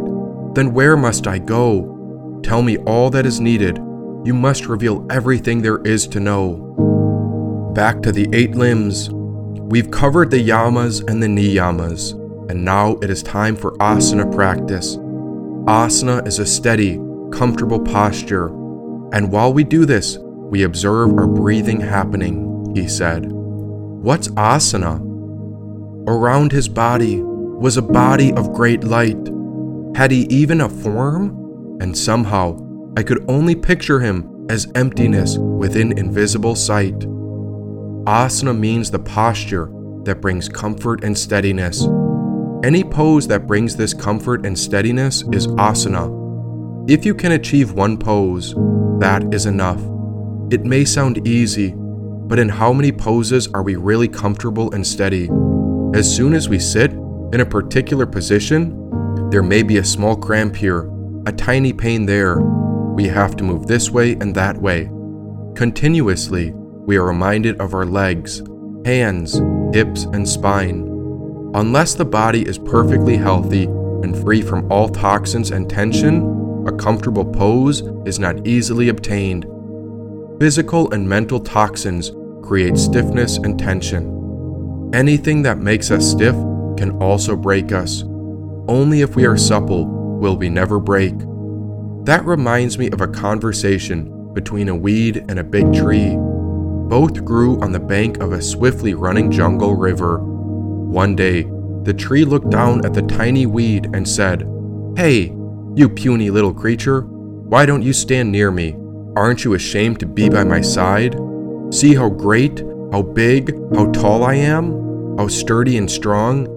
[0.53, 2.39] Then where must I go?
[2.43, 3.77] Tell me all that is needed.
[4.25, 7.71] You must reveal everything there is to know.
[7.73, 9.09] Back to the eight limbs.
[9.11, 12.13] We've covered the yamas and the niyamas,
[12.49, 14.97] and now it is time for asana practice.
[15.67, 16.99] Asana is a steady,
[17.31, 18.47] comfortable posture,
[19.13, 20.17] and while we do this,
[20.49, 23.31] we observe our breathing happening, he said.
[23.31, 24.99] What's asana?
[26.07, 29.29] Around his body was a body of great light.
[29.95, 31.77] Had he even a form?
[31.81, 32.57] And somehow,
[32.97, 36.97] I could only picture him as emptiness within invisible sight.
[38.05, 39.69] Asana means the posture
[40.05, 41.85] that brings comfort and steadiness.
[42.63, 46.89] Any pose that brings this comfort and steadiness is asana.
[46.89, 48.55] If you can achieve one pose,
[48.99, 49.79] that is enough.
[50.51, 55.29] It may sound easy, but in how many poses are we really comfortable and steady?
[55.93, 60.55] As soon as we sit in a particular position, there may be a small cramp
[60.55, 60.89] here,
[61.27, 62.39] a tiny pain there.
[62.39, 64.89] We have to move this way and that way.
[65.55, 68.41] Continuously, we are reminded of our legs,
[68.85, 69.39] hands,
[69.71, 70.81] hips, and spine.
[71.53, 77.25] Unless the body is perfectly healthy and free from all toxins and tension, a comfortable
[77.25, 79.45] pose is not easily obtained.
[80.39, 84.91] Physical and mental toxins create stiffness and tension.
[84.93, 86.35] Anything that makes us stiff
[86.77, 88.03] can also break us.
[88.69, 91.13] Only if we are supple will we never break.
[92.05, 96.15] That reminds me of a conversation between a weed and a big tree.
[96.15, 100.19] Both grew on the bank of a swiftly running jungle river.
[100.19, 101.43] One day,
[101.83, 104.47] the tree looked down at the tiny weed and said,
[104.95, 105.35] Hey,
[105.75, 108.77] you puny little creature, why don't you stand near me?
[109.15, 111.15] Aren't you ashamed to be by my side?
[111.71, 116.47] See how great, how big, how tall I am, how sturdy and strong.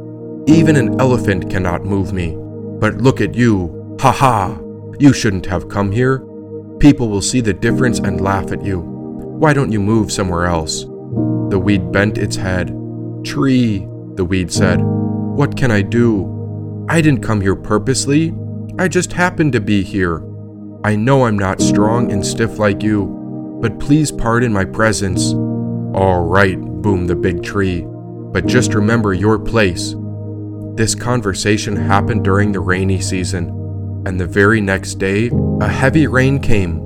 [0.46, 2.36] Even an elephant cannot move me.
[2.78, 4.58] But look at you, ha ha!
[4.98, 6.18] You shouldn't have come here.
[6.78, 8.80] People will see the difference and laugh at you.
[8.80, 10.82] Why don't you move somewhere else?
[10.82, 12.68] The weed bent its head.
[13.24, 16.86] Tree, the weed said, What can I do?
[16.88, 18.34] I didn't come here purposely.
[18.78, 20.22] I just happened to be here.
[20.84, 23.06] I know I'm not strong and stiff like you,
[23.62, 25.32] but please pardon my presence.
[25.94, 29.94] All right, boomed the big tree, but just remember your place.
[30.74, 33.48] This conversation happened during the rainy season,
[34.06, 35.30] and the very next day,
[35.60, 36.80] a heavy rain came,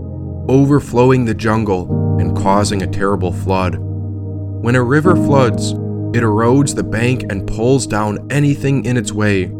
[0.46, 3.76] overflowing the jungle and causing a terrible flood.
[3.78, 9.50] When a river floods, it erodes the bank and pulls down anything in its way.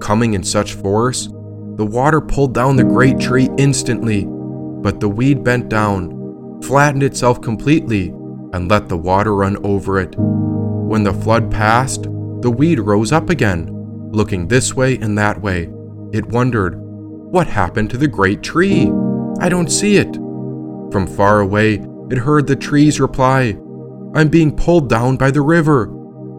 [0.00, 1.28] Coming in such force,
[1.76, 7.40] the water pulled down the great tree instantly, but the weed bent down, flattened itself
[7.40, 8.08] completely,
[8.52, 10.14] and let the water run over it.
[10.18, 12.02] When the flood passed,
[12.42, 13.68] the weed rose up again,
[14.10, 15.70] looking this way and that way.
[16.12, 18.92] It wondered, What happened to the great tree?
[19.40, 20.14] I don't see it.
[20.92, 23.56] From far away, it heard the trees reply,
[24.14, 25.90] I'm being pulled down by the river.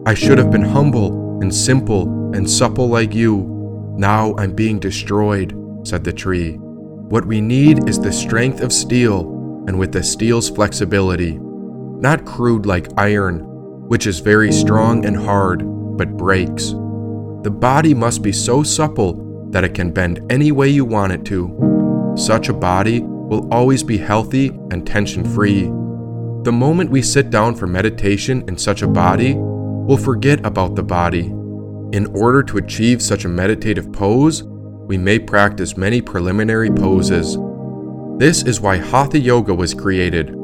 [0.06, 3.53] I should have been humble and simple and supple like you.
[3.96, 6.56] Now I'm being destroyed, said the tree.
[6.56, 9.20] What we need is the strength of steel,
[9.68, 11.38] and with the steel's flexibility.
[11.38, 13.40] Not crude like iron,
[13.86, 15.62] which is very strong and hard,
[15.96, 16.70] but breaks.
[17.44, 21.24] The body must be so supple that it can bend any way you want it
[21.26, 22.14] to.
[22.16, 25.62] Such a body will always be healthy and tension free.
[26.42, 30.82] The moment we sit down for meditation in such a body, we'll forget about the
[30.82, 31.32] body.
[31.94, 37.38] In order to achieve such a meditative pose, we may practice many preliminary poses.
[38.18, 40.36] This is why Hatha Yoga was created.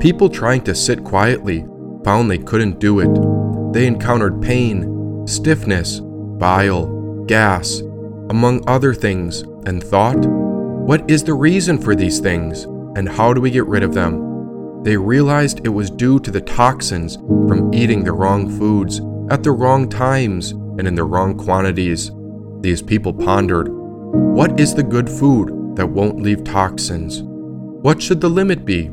[0.00, 1.66] People trying to sit quietly
[2.02, 3.74] found they couldn't do it.
[3.74, 7.80] They encountered pain, stiffness, bile, gas,
[8.30, 12.62] among other things, and thought, what is the reason for these things,
[12.96, 14.82] and how do we get rid of them?
[14.82, 19.50] They realized it was due to the toxins from eating the wrong foods at the
[19.50, 22.10] wrong times and in the wrong quantities.
[22.60, 27.22] These people pondered what is the good food that won't leave toxins?
[27.22, 28.86] What should the limit be?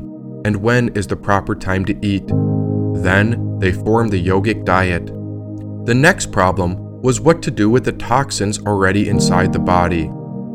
[0.44, 2.26] And when is the proper time to eat?
[3.02, 5.06] Then they formed the yogic diet.
[5.86, 10.10] The next problem was what to do with the toxins already inside the body.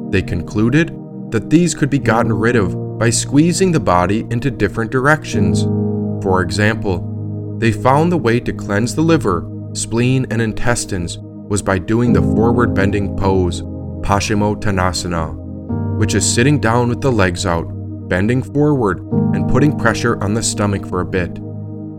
[0.10, 0.90] They concluded
[1.32, 5.64] that these could be gotten rid of by squeezing the body into different directions.
[6.24, 9.42] For example, they found the way to cleanse the liver,
[9.74, 13.62] spleen, and intestines was by doing the forward bending pose,
[14.02, 17.66] Paschimottanasana, which is sitting down with the legs out,
[18.08, 19.00] bending forward,
[19.34, 21.40] and putting pressure on the stomach for a bit.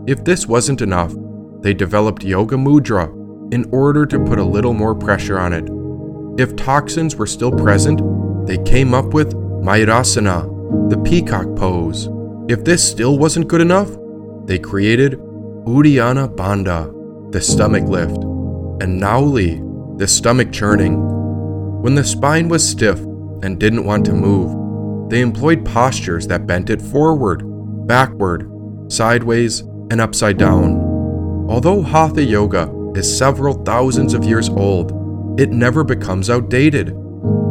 [0.07, 1.13] If this wasn't enough,
[1.61, 3.07] they developed Yoga Mudra
[3.53, 5.69] in order to put a little more pressure on it.
[6.41, 8.01] If toxins were still present,
[8.47, 12.09] they came up with Mayurasana, the peacock pose.
[12.49, 13.89] If this still wasn't good enough,
[14.45, 15.19] they created
[15.67, 16.91] Uddiyana Bandha,
[17.31, 18.17] the stomach lift,
[18.81, 20.99] and Nauli, the stomach churning.
[21.81, 26.69] When the spine was stiff and didn't want to move, they employed postures that bent
[26.69, 27.43] it forward,
[27.87, 28.49] backward,
[28.91, 30.75] sideways, and upside down.
[31.49, 36.87] Although Hatha Yoga is several thousands of years old, it never becomes outdated.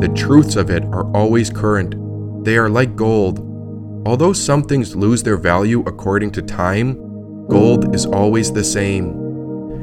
[0.00, 1.94] The truths of it are always current.
[2.44, 3.46] They are like gold.
[4.06, 6.94] Although some things lose their value according to time,
[7.48, 9.29] gold is always the same.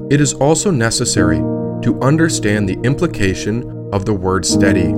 [0.10, 1.40] It is also necessary
[1.82, 4.96] to understand the implication of the word steady.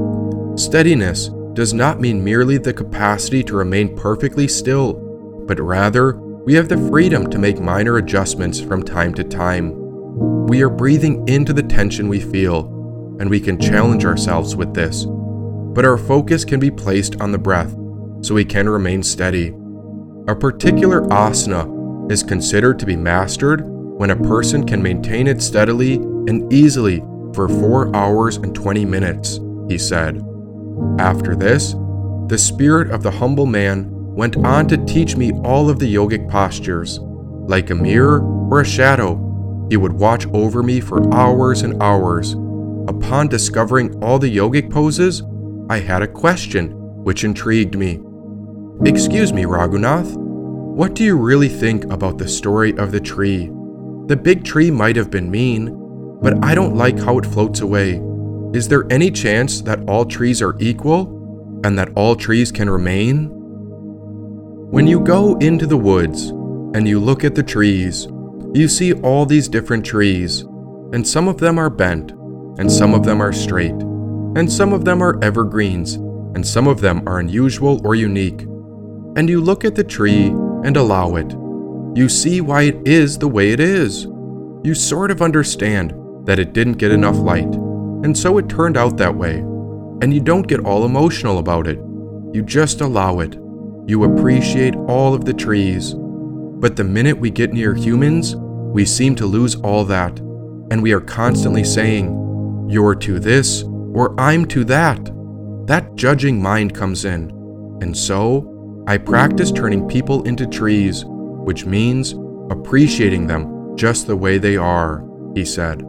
[0.56, 4.94] Steadiness does not mean merely the capacity to remain perfectly still,
[5.48, 9.74] but rather, we have the freedom to make minor adjustments from time to time.
[10.46, 12.68] We are breathing into the tension we feel,
[13.20, 15.06] and we can challenge ourselves with this.
[15.08, 17.76] But our focus can be placed on the breath,
[18.22, 19.56] so we can remain steady.
[20.28, 23.62] A particular asana is considered to be mastered
[24.00, 27.02] when a person can maintain it steadily and easily
[27.34, 30.26] for 4 hours and 20 minutes, he said.
[30.98, 31.76] After this,
[32.28, 36.30] the spirit of the humble man went on to teach me all of the yogic
[36.32, 37.00] postures.
[37.02, 42.36] Like a mirror or a shadow, he would watch over me for hours and hours.
[42.88, 45.24] Upon discovering all the yogic poses,
[45.70, 46.72] I had a question
[47.04, 48.00] which intrigued me.
[48.86, 53.52] Excuse me, Raghunath, what do you really think about the story of the tree?
[54.10, 55.70] The big tree might have been mean,
[56.20, 58.02] but I don't like how it floats away.
[58.56, 63.30] Is there any chance that all trees are equal and that all trees can remain?
[64.72, 66.30] When you go into the woods
[66.74, 68.08] and you look at the trees,
[68.56, 70.42] you see all these different trees,
[70.92, 72.10] and some of them are bent,
[72.58, 73.80] and some of them are straight,
[74.36, 75.94] and some of them are evergreens,
[76.34, 78.42] and some of them are unusual or unique.
[79.16, 80.30] And you look at the tree
[80.64, 81.32] and allow it.
[81.96, 84.06] You see why it is the way it is.
[84.64, 85.94] You sort of understand
[86.26, 87.54] that it didn't get enough light,
[88.04, 89.38] and so it turned out that way.
[90.02, 91.78] And you don't get all emotional about it.
[92.34, 93.36] You just allow it.
[93.88, 95.96] You appreciate all of the trees
[96.60, 100.92] but the minute we get near humans, we seem to lose all that, and we
[100.92, 105.10] are constantly saying, You're to this, or I'm to that.
[105.68, 107.30] That judging mind comes in,
[107.82, 111.06] and so I practice turning people into trees,
[111.46, 112.14] which means
[112.52, 115.04] appreciating them just the way they are,
[115.36, 115.84] he said.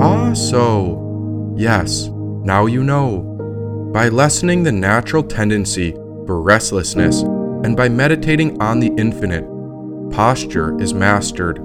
[0.00, 1.54] Ah, so.
[1.56, 2.08] Yes,
[2.44, 3.90] now you know.
[3.92, 5.92] By lessening the natural tendency
[6.26, 9.44] for restlessness and by meditating on the infinite,
[10.10, 11.60] posture is mastered.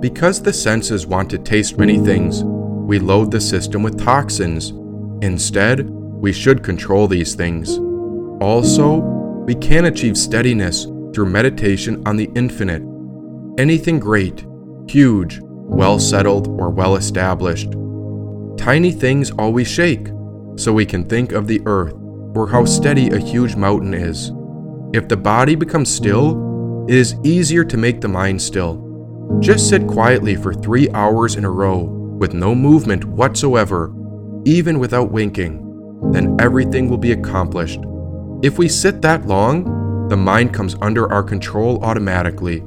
[0.00, 4.70] Because the senses want to taste many things, we load the system with toxins.
[5.22, 7.78] Instead, we should control these things.
[8.40, 8.98] Also,
[9.44, 10.86] we can achieve steadiness
[11.18, 12.80] through meditation on the infinite.
[13.58, 14.46] Anything great,
[14.88, 17.72] huge, well settled, or well established.
[18.56, 20.10] Tiny things always shake,
[20.54, 21.92] so we can think of the earth
[22.36, 24.30] or how steady a huge mountain is.
[24.92, 28.78] If the body becomes still, it is easier to make the mind still.
[29.40, 33.92] Just sit quietly for three hours in a row with no movement whatsoever,
[34.44, 37.80] even without winking, then everything will be accomplished.
[38.40, 39.77] If we sit that long,
[40.08, 42.60] the mind comes under our control automatically.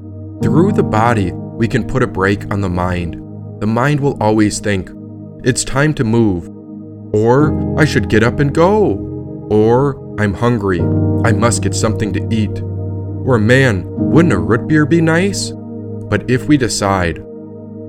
[0.43, 3.15] Through the body, we can put a brake on the mind.
[3.59, 4.89] The mind will always think,
[5.43, 6.49] it's time to move,
[7.13, 10.81] or I should get up and go, or I'm hungry,
[11.23, 15.51] I must get something to eat, or man, wouldn't a root beer be nice?
[15.51, 17.23] But if we decide,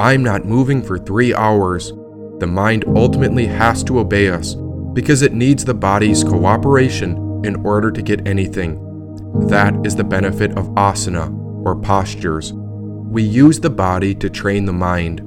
[0.00, 1.92] I'm not moving for three hours,
[2.38, 4.56] the mind ultimately has to obey us
[4.94, 8.91] because it needs the body's cooperation in order to get anything.
[9.48, 11.32] That is the benefit of asana,
[11.64, 12.52] or postures.
[12.52, 15.20] We use the body to train the mind.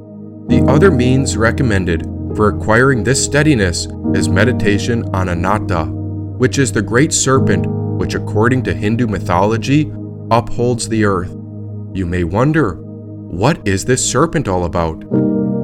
[0.47, 2.03] The other means recommended
[2.35, 8.63] for acquiring this steadiness is meditation on Ananta, which is the great serpent which, according
[8.63, 9.91] to Hindu mythology,
[10.31, 11.31] upholds the earth.
[11.93, 15.03] You may wonder, what is this serpent all about?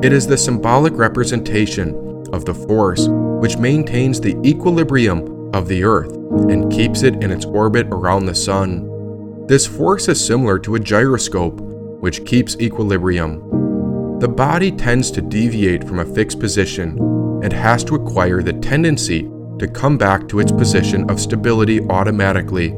[0.03, 1.93] It is the symbolic representation
[2.33, 6.11] of the force which maintains the equilibrium of the Earth
[6.49, 9.47] and keeps it in its orbit around the Sun.
[9.47, 14.19] This force is similar to a gyroscope, which keeps equilibrium.
[14.19, 16.97] The body tends to deviate from a fixed position
[17.43, 19.29] and has to acquire the tendency
[19.59, 22.69] to come back to its position of stability automatically.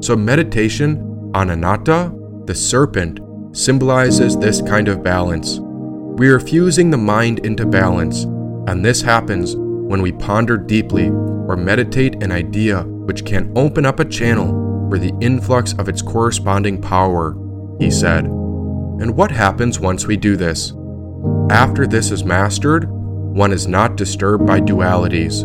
[0.00, 2.12] So, meditation on Ananta,
[2.44, 3.20] the serpent,
[3.56, 5.58] symbolizes this kind of balance.
[5.60, 8.24] We are fusing the mind into balance,
[8.68, 9.54] and this happens
[9.88, 14.98] when we ponder deeply or meditate an idea which can open up a channel for
[14.98, 17.36] the influx of its corresponding power,
[17.78, 18.24] he said.
[18.24, 20.72] And what happens once we do this?
[21.50, 25.44] After this is mastered, one is not disturbed by dualities.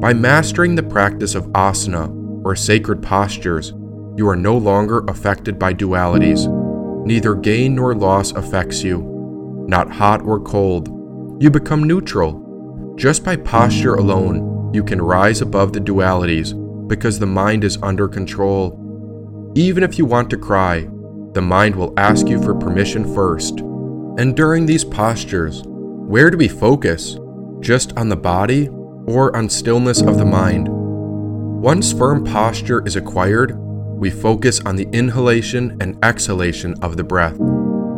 [0.00, 2.12] By mastering the practice of asana,
[2.44, 3.72] or sacred postures,
[4.16, 6.46] you are no longer affected by dualities
[7.04, 10.88] Neither gain nor loss affects you, not hot or cold.
[11.42, 12.40] You become neutral.
[12.96, 16.54] Just by posture alone, you can rise above the dualities
[16.88, 18.80] because the mind is under control.
[19.56, 20.88] Even if you want to cry,
[21.32, 23.60] the mind will ask you for permission first.
[24.18, 27.18] And during these postures, where do we focus?
[27.60, 28.68] Just on the body
[29.06, 30.68] or on stillness of the mind?
[30.68, 37.36] Once firm posture is acquired, we focus on the inhalation and exhalation of the breath.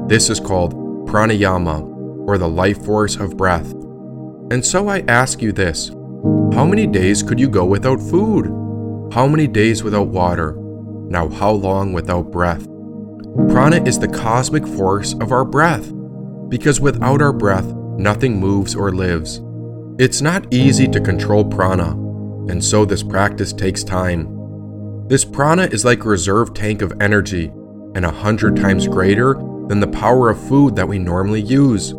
[0.09, 0.75] This is called
[1.07, 1.83] pranayama,
[2.27, 3.75] or the life force of breath.
[4.51, 5.89] And so I ask you this
[6.55, 8.47] How many days could you go without food?
[9.13, 10.55] How many days without water?
[11.09, 12.67] Now, how long without breath?
[13.49, 15.93] Prana is the cosmic force of our breath,
[16.49, 17.67] because without our breath,
[17.99, 19.41] nothing moves or lives.
[19.99, 21.91] It's not easy to control prana,
[22.51, 25.07] and so this practice takes time.
[25.09, 27.53] This prana is like a reserve tank of energy
[27.95, 29.35] and a hundred times greater
[29.69, 31.95] than the power of food that we normally use.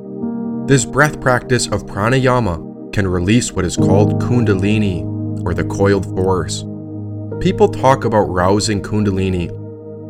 [0.67, 5.01] This breath practice of pranayama can release what is called kundalini,
[5.45, 6.65] or the coiled force.
[7.39, 9.47] People talk about rousing kundalini,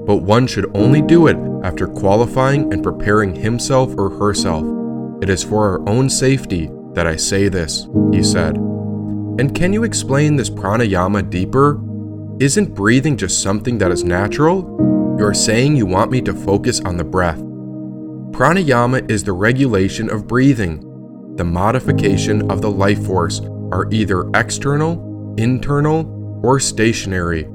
[0.08, 4.66] but one should only do it after qualifying and preparing himself or herself.
[5.22, 8.56] It is for our own safety that I say this, he said.
[8.58, 11.80] And can you explain this pranayama deeper?
[12.40, 15.16] Isn't breathing just something that is natural?
[15.20, 17.47] You're saying you want me to focus on the breath.
[18.38, 21.36] Pranayama is the regulation of breathing.
[21.38, 27.48] The modification of the life force are either external, internal, or stationary.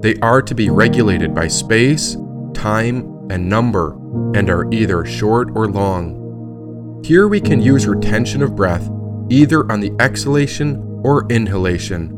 [0.00, 2.16] They are to be regulated by space,
[2.52, 3.92] time, and number,
[4.36, 7.00] and are either short or long.
[7.04, 8.90] Here we can use retention of breath
[9.30, 12.10] either on the exhalation or inhalation.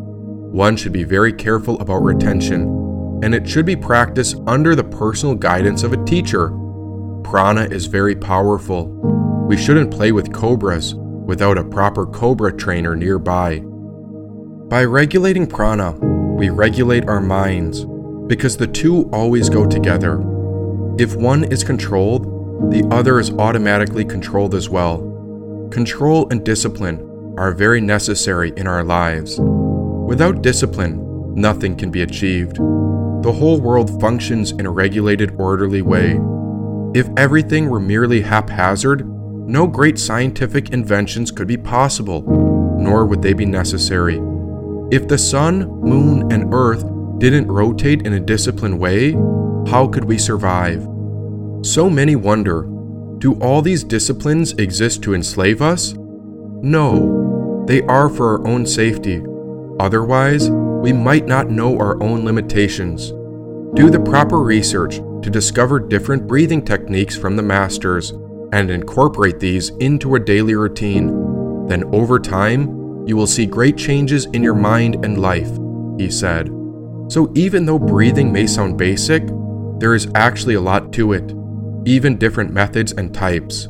[0.55, 2.62] One should be very careful about retention,
[3.23, 6.59] and it should be practiced under the personal guidance of a teacher.
[7.27, 8.87] Prana is very powerful.
[9.49, 13.64] We shouldn't play with cobras without a proper cobra trainer nearby.
[14.68, 15.91] By regulating prana,
[16.37, 17.85] we regulate our minds
[18.29, 20.20] because the two always go together.
[21.01, 24.99] If one is controlled, the other is automatically controlled as well.
[25.72, 29.41] Control and discipline are very necessary in our lives.
[29.41, 32.59] Without discipline, nothing can be achieved.
[32.59, 36.20] The whole world functions in a regulated, orderly way.
[36.97, 42.22] If everything were merely haphazard, no great scientific inventions could be possible,
[42.80, 44.18] nor would they be necessary.
[44.90, 46.86] If the sun, moon, and earth
[47.18, 49.12] didn't rotate in a disciplined way,
[49.70, 50.88] how could we survive?
[51.61, 52.62] So many wonder
[53.18, 55.92] Do all these disciplines exist to enslave us?
[56.62, 59.22] No, they are for our own safety.
[59.78, 63.11] Otherwise, we might not know our own limitations.
[63.74, 68.11] Do the proper research to discover different breathing techniques from the masters
[68.53, 71.66] and incorporate these into a daily routine.
[71.66, 75.51] Then, over time, you will see great changes in your mind and life,
[75.99, 76.47] he said.
[77.09, 79.27] So, even though breathing may sound basic,
[79.81, 81.35] there is actually a lot to it,
[81.85, 83.66] even different methods and types.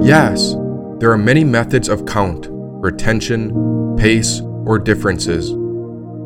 [0.00, 0.54] Yes,
[1.00, 5.50] there are many methods of count, retention, pace, or differences.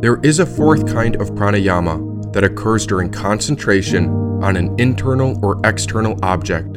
[0.02, 2.03] There is a fourth kind of pranayama
[2.34, 4.10] that occurs during concentration
[4.42, 6.74] on an internal or external object.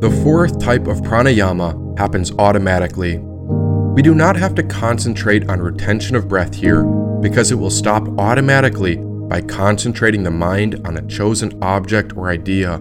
[0.00, 3.18] The fourth type of pranayama happens automatically.
[3.18, 6.84] We do not have to concentrate on retention of breath here
[7.20, 12.80] because it will stop automatically by concentrating the mind on a chosen object or idea.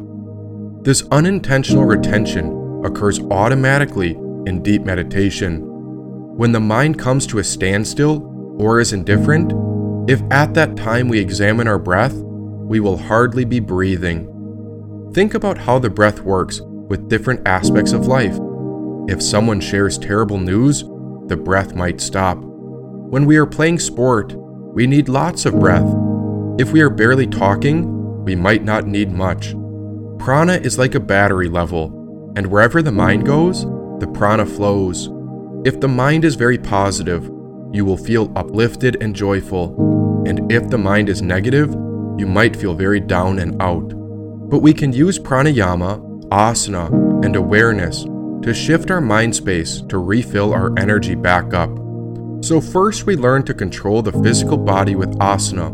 [0.82, 4.11] This unintentional retention occurs automatically
[4.45, 5.61] in deep meditation.
[6.38, 8.22] When the mind comes to a standstill
[8.59, 9.51] or is indifferent,
[10.08, 14.30] if at that time we examine our breath, we will hardly be breathing.
[15.14, 18.38] Think about how the breath works with different aspects of life.
[19.08, 20.84] If someone shares terrible news,
[21.28, 22.38] the breath might stop.
[22.39, 24.34] When we are playing sport,
[24.74, 25.88] we need lots of breath.
[26.60, 29.54] If we are barely talking, we might not need much.
[30.20, 33.64] Prana is like a battery level, and wherever the mind goes,
[33.99, 35.10] the prana flows.
[35.66, 37.30] If the mind is very positive,
[37.74, 41.71] you will feel uplifted and joyful, and if the mind is negative,
[42.17, 43.89] you might feel very down and out.
[44.49, 48.03] But we can use pranayama, asana, and awareness
[48.43, 51.71] to shift our mind space to refill our energy back up.
[52.41, 55.71] So, first we learn to control the physical body with asana,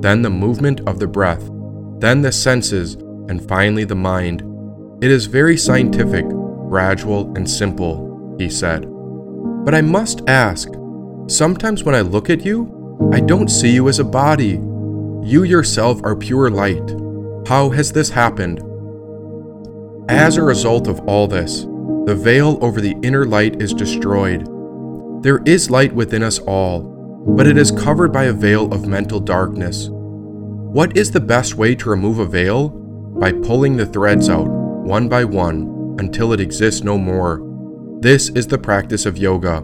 [0.00, 1.50] then the movement of the breath,
[1.98, 2.94] then the senses,
[3.28, 4.42] and finally the mind.
[5.02, 8.86] It is very scientific, gradual, and simple, he said.
[9.64, 10.68] But I must ask
[11.32, 14.60] sometimes when I look at you, I don't see you as a body.
[15.24, 16.90] You yourself are pure light.
[17.48, 18.60] How has this happened?
[20.08, 21.62] As a result of all this,
[22.06, 24.48] the veil over the inner light is destroyed
[25.22, 29.20] there is light within us all, but it is covered by a veil of mental
[29.20, 29.88] darkness.
[29.88, 32.70] What is the best way to remove a veil?
[32.70, 37.40] By pulling the threads out, one by one, until it exists no more.
[38.00, 39.62] This is the practice of yoga.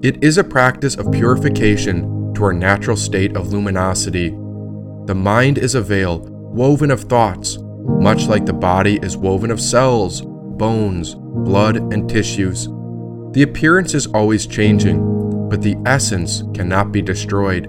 [0.00, 4.28] It is a practice of purification to our natural state of luminosity.
[5.06, 9.60] The mind is a veil woven of thoughts, much like the body is woven of
[9.60, 12.68] cells, bones, blood, and tissues.
[13.32, 17.66] The appearance is always changing, but the essence cannot be destroyed.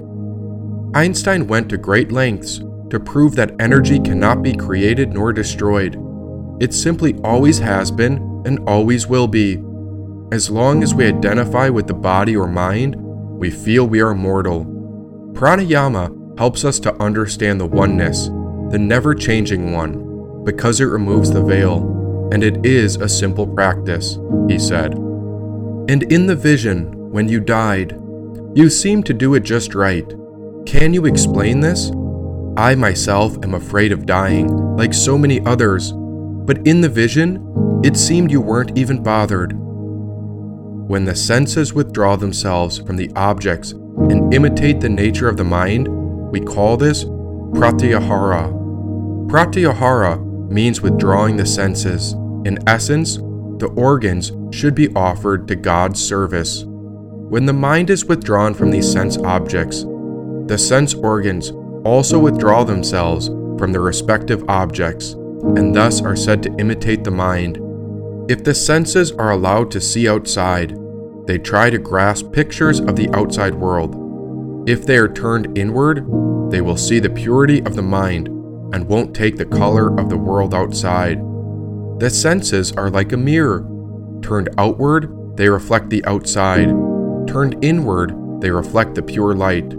[0.94, 2.62] Einstein went to great lengths
[2.92, 5.98] to prove that energy cannot be created nor destroyed.
[6.60, 9.64] It simply always has been and always will be.
[10.32, 14.64] As long as we identify with the body or mind, we feel we are mortal.
[15.34, 18.28] Pranayama helps us to understand the oneness,
[18.70, 24.20] the never changing one, because it removes the veil, and it is a simple practice,
[24.48, 24.94] he said.
[24.94, 28.00] And in the vision, when you died,
[28.54, 30.08] you seemed to do it just right.
[30.68, 31.90] Can you explain this?
[32.56, 37.98] I myself am afraid of dying, like so many others, but in the vision, it
[37.98, 39.60] seemed you weren't even bothered.
[40.90, 45.88] When the senses withdraw themselves from the objects and imitate the nature of the mind,
[46.32, 48.52] we call this pratyahara.
[49.30, 52.14] Pratyahara means withdrawing the senses.
[52.44, 56.64] In essence, the organs should be offered to God's service.
[56.66, 59.84] When the mind is withdrawn from these sense objects,
[60.48, 61.52] the sense organs
[61.86, 63.28] also withdraw themselves
[63.60, 65.12] from their respective objects
[65.56, 67.60] and thus are said to imitate the mind.
[68.30, 70.78] If the senses are allowed to see outside,
[71.26, 74.70] they try to grasp pictures of the outside world.
[74.70, 76.06] If they are turned inward,
[76.52, 80.18] they will see the purity of the mind and won't take the color of the
[80.18, 81.18] world outside.
[82.00, 83.68] The senses are like a mirror.
[84.22, 86.68] Turned outward, they reflect the outside.
[87.28, 89.74] Turned inward, they reflect the pure light.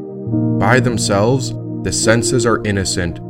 [0.59, 1.53] By themselves,
[1.85, 3.21] the senses are innocent.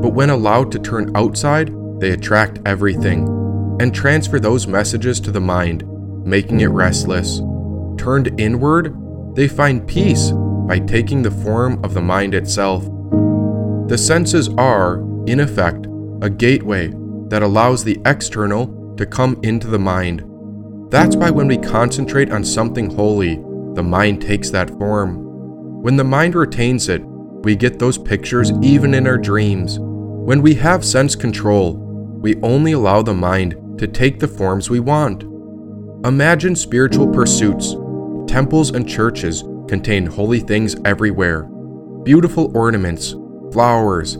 [0.00, 3.43] But when allowed to turn outside, they attract everything
[3.80, 5.84] and transfer those messages to the mind,
[6.24, 7.40] making it restless.
[7.98, 8.96] Turned inward,
[9.34, 10.30] they find peace
[10.66, 12.84] by taking the form of the mind itself.
[13.88, 15.86] The senses are, in effect,
[16.22, 16.92] a gateway
[17.28, 20.22] that allows the external to come into the mind.
[20.90, 23.36] That's why when we concentrate on something holy,
[23.74, 25.82] the mind takes that form.
[25.82, 29.78] When the mind retains it, we get those pictures even in our dreams.
[29.80, 34.80] When we have sense control, we only allow the mind to take the forms we
[34.80, 35.22] want.
[36.04, 37.74] Imagine spiritual pursuits.
[38.26, 41.48] Temples and churches contain holy things everywhere
[42.04, 43.14] beautiful ornaments,
[43.50, 44.18] flowers,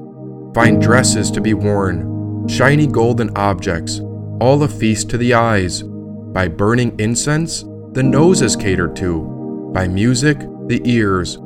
[0.54, 4.00] fine dresses to be worn, shiny golden objects,
[4.40, 5.82] all a feast to the eyes.
[5.82, 9.70] By burning incense, the nose is catered to.
[9.74, 11.36] By music, the ears.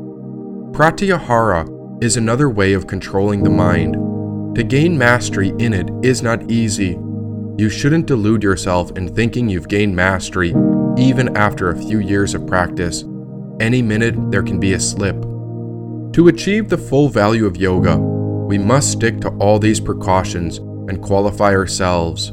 [0.70, 3.94] Pratyahara is another way of controlling the mind.
[4.54, 6.96] To gain mastery in it is not easy.
[7.59, 10.50] You shouldn't delude yourself in thinking you've gained mastery,
[10.96, 13.04] even after a few years of practice.
[13.59, 15.20] Any minute, there can be a slip.
[16.12, 21.02] To achieve the full value of yoga, we must stick to all these precautions and
[21.02, 22.32] qualify ourselves.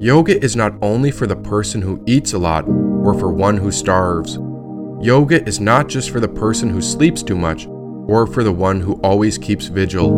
[0.00, 3.70] Yoga is not only for the person who eats a lot or for one who
[3.70, 4.34] starves.
[5.00, 8.80] Yoga is not just for the person who sleeps too much or for the one
[8.80, 10.10] who always keeps vigil.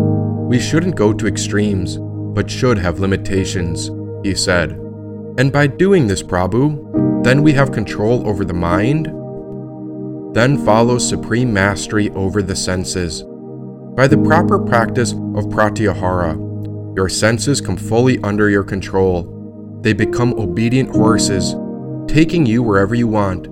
[0.48, 3.90] We shouldn't go to extremes, but should have limitations,
[4.22, 4.72] he said.
[5.38, 9.06] And by doing this, Prabhu, then we have control over the mind.
[10.34, 13.24] Then follows supreme mastery over the senses.
[13.94, 19.80] By the proper practice of pratyahara, your senses come fully under your control.
[19.82, 21.54] They become obedient horses,
[22.06, 23.46] taking you wherever you want.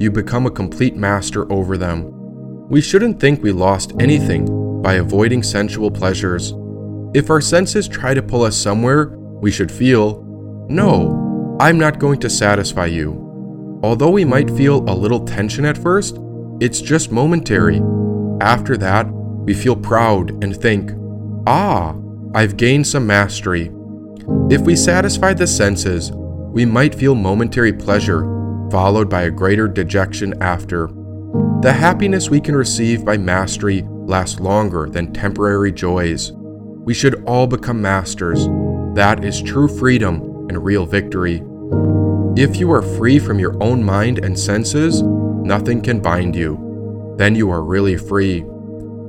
[0.00, 2.10] You become a complete master over them.
[2.68, 6.54] We shouldn't think we lost anything by avoiding sensual pleasures.
[7.14, 10.24] If our senses try to pull us somewhere, we should feel,
[10.70, 13.80] No, I'm not going to satisfy you.
[13.82, 16.16] Although we might feel a little tension at first,
[16.60, 17.82] it's just momentary.
[18.40, 20.92] After that, we feel proud and think,
[21.46, 21.96] Ah,
[22.34, 23.72] I've gained some mastery.
[24.48, 28.22] If we satisfy the senses, we might feel momentary pleasure,
[28.70, 30.86] followed by a greater dejection after.
[31.62, 36.30] The happiness we can receive by mastery lasts longer than temporary joys.
[36.32, 38.48] We should all become masters.
[38.94, 41.42] That is true freedom and real victory.
[42.36, 47.14] If you are free from your own mind and senses, nothing can bind you.
[47.16, 48.44] Then you are really free.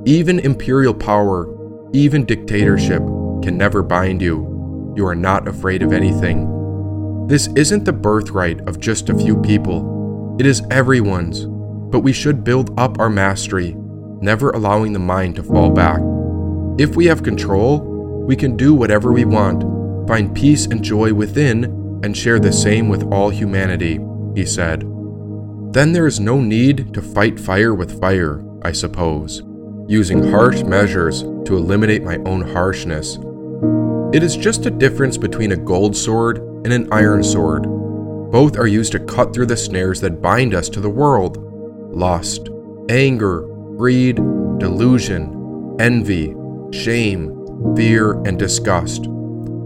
[0.04, 1.48] Even imperial power,
[1.92, 3.02] even dictatorship,
[3.42, 4.92] can never bind you.
[4.96, 7.26] You are not afraid of anything.
[7.26, 11.46] This isn't the birthright of just a few people, it is everyone's
[11.94, 13.76] but we should build up our mastery,
[14.20, 16.00] never allowing the mind to fall back.
[16.76, 17.78] If we have control,
[18.26, 19.62] we can do whatever we want,
[20.06, 21.64] find peace and joy within,
[22.04, 23.98] and share the same with all humanity,
[24.34, 24.80] he said.
[25.72, 29.42] Then there is no need to fight fire with fire, I suppose,
[29.88, 33.18] using harsh measures to eliminate my own harshness.
[34.12, 37.64] It is just a difference between a gold sword and an iron sword.
[38.30, 41.38] Both are used to cut through the snares that bind us to the world
[41.92, 42.48] lust,
[42.88, 43.42] anger,
[43.76, 44.16] greed,
[44.58, 46.34] delusion, envy,
[46.72, 49.06] shame, fear, and disgust.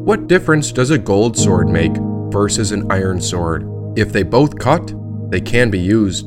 [0.09, 1.93] What difference does a gold sword make
[2.33, 3.69] versus an iron sword?
[3.95, 4.95] If they both cut,
[5.31, 6.27] they can be used.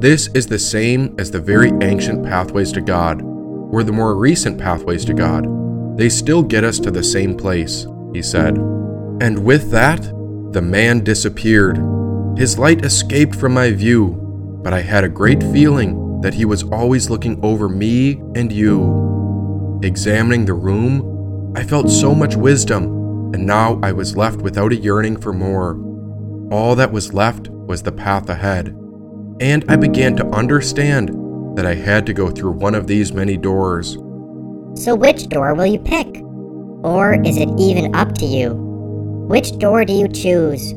[0.00, 4.56] This is the same as the very ancient pathways to God, or the more recent
[4.56, 5.48] pathways to God.
[5.98, 8.56] They still get us to the same place, he said.
[9.20, 10.00] And with that,
[10.52, 11.76] the man disappeared.
[12.38, 14.10] His light escaped from my view,
[14.62, 19.80] but I had a great feeling that he was always looking over me and you.
[19.82, 22.97] Examining the room, I felt so much wisdom,
[23.34, 25.78] and now I was left without a yearning for more.
[26.50, 28.68] All that was left was the path ahead,
[29.40, 31.10] and I began to understand
[31.56, 33.94] that I had to go through one of these many doors.
[34.74, 36.22] So, which door will you pick?
[36.84, 38.54] Or is it even up to you?
[39.28, 40.72] Which door do you choose?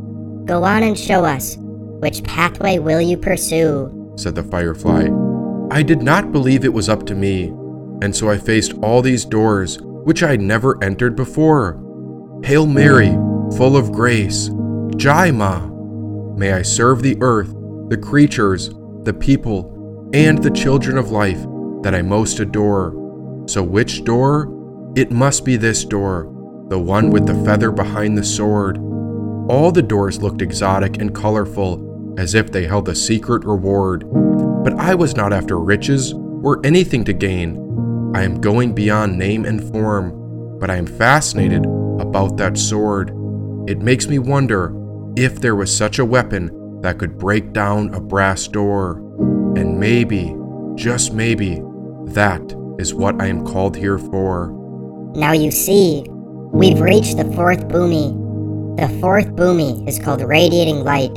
[0.46, 1.58] Go on and show us.
[1.60, 4.14] Which pathway will you pursue?
[4.18, 5.08] said the firefly.
[5.72, 7.48] I did not believe it was up to me,
[8.02, 11.80] and so I faced all these doors which I had never entered before.
[12.44, 13.12] Hail Mary,
[13.56, 14.50] full of grace,
[14.96, 15.60] Jai Ma.
[16.36, 17.54] May I serve the earth,
[17.90, 18.70] the creatures,
[19.04, 21.40] the people, and the children of life
[21.84, 23.44] that I most adore.
[23.48, 24.52] So, which door?
[24.96, 26.24] It must be this door,
[26.70, 28.80] the one with the feather behind the sword.
[29.48, 34.04] All the doors looked exotic and colorful as if they held a secret reward.
[34.64, 38.12] But I was not after riches or anything to gain.
[38.16, 41.68] I am going beyond name and form, but I am fascinated
[42.02, 43.10] about that sword.
[43.68, 44.76] It makes me wonder
[45.16, 48.98] if there was such a weapon that could break down a brass door.
[49.56, 50.36] And maybe,
[50.76, 51.62] just maybe,
[52.08, 52.42] that
[52.80, 54.52] is what I am called here for.
[55.16, 58.78] Now you see, we've reached the fourth bhumi.
[58.78, 61.16] The fourth bhumi is called radiating light.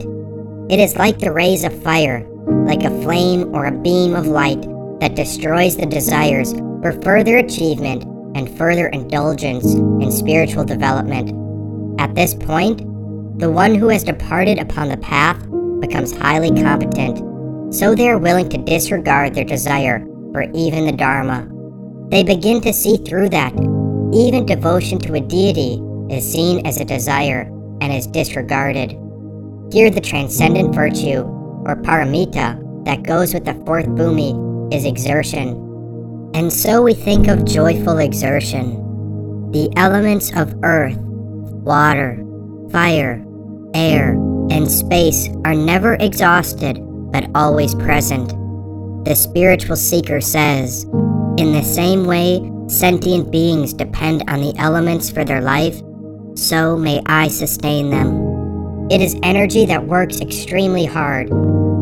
[0.71, 2.27] It is like the rays of fire,
[2.67, 4.63] like a flame or a beam of light
[5.01, 8.05] that destroys the desires for further achievement
[8.35, 11.31] and further indulgence in spiritual development.
[12.01, 12.83] At this point,
[13.37, 15.37] The one who has departed upon the path
[15.81, 21.49] becomes highly competent, so they are willing to disregard their desire for even the Dharma.
[22.11, 23.53] They begin to see through that.
[24.13, 28.97] Even devotion to a deity is seen as a desire and is disregarded.
[29.73, 31.23] Here, the transcendent virtue,
[31.67, 35.57] or paramita, that goes with the fourth bhumi is exertion.
[36.35, 39.53] And so we think of joyful exertion.
[39.53, 42.21] The elements of earth, water,
[42.73, 43.25] fire,
[43.73, 44.15] air,
[44.51, 46.81] and space are never exhausted
[47.13, 48.31] but always present.
[49.05, 50.83] The spiritual seeker says,
[51.39, 55.81] In the same way sentient beings depend on the elements for their life,
[56.35, 58.89] so may I sustain them.
[58.91, 61.29] It is energy that works extremely hard.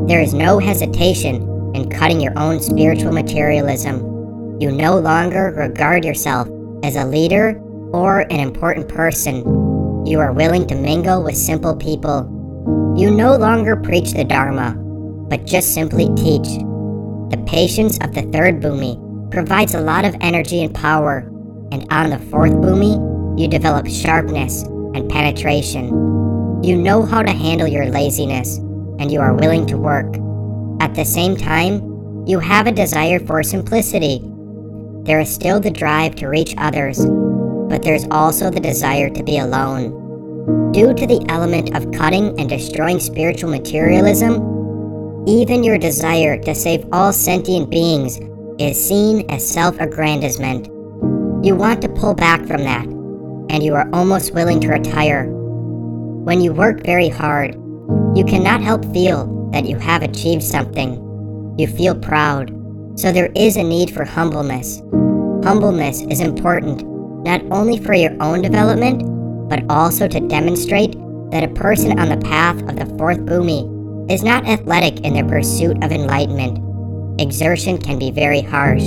[0.09, 4.12] There is no hesitation in cutting your own spiritual materialism.
[4.63, 6.49] You no longer regard yourself
[6.85, 7.61] as a leader
[7.93, 9.39] or an important person.
[10.07, 12.95] You are willing to mingle with simple people.
[12.97, 14.77] You no longer preach the Dharma,
[15.29, 16.47] but just simply teach.
[17.31, 21.29] The patience of the third bhumi provides a lot of energy and power,
[21.73, 25.89] and on the fourth bhumi, you develop sharpness and penetration.
[26.63, 28.59] You know how to handle your laziness,
[29.01, 30.15] and you are willing to work.
[30.81, 34.29] At the same time, you have a desire for simplicity.
[35.05, 37.05] There is still the drive to reach others,
[37.69, 40.71] but there's also the desire to be alone.
[40.73, 46.87] Due to the element of cutting and destroying spiritual materialism, even your desire to save
[46.93, 48.21] all sentient beings
[48.61, 50.67] is seen as self aggrandizement.
[51.45, 55.27] You want to pull back from that, and you are almost willing to retire.
[55.29, 57.55] When you work very hard,
[58.15, 60.95] you cannot help feel that you have achieved something.
[61.59, 62.53] You feel proud,
[63.03, 64.81] so there is a need for humbleness.
[65.45, 66.87] Humbleness is important
[67.25, 69.03] not only for your own development,
[69.49, 70.93] but also to demonstrate
[71.33, 75.27] that a person on the path of the fourth bhumi is not athletic in their
[75.27, 76.59] pursuit of enlightenment.
[77.21, 78.85] Exertion can be very harsh.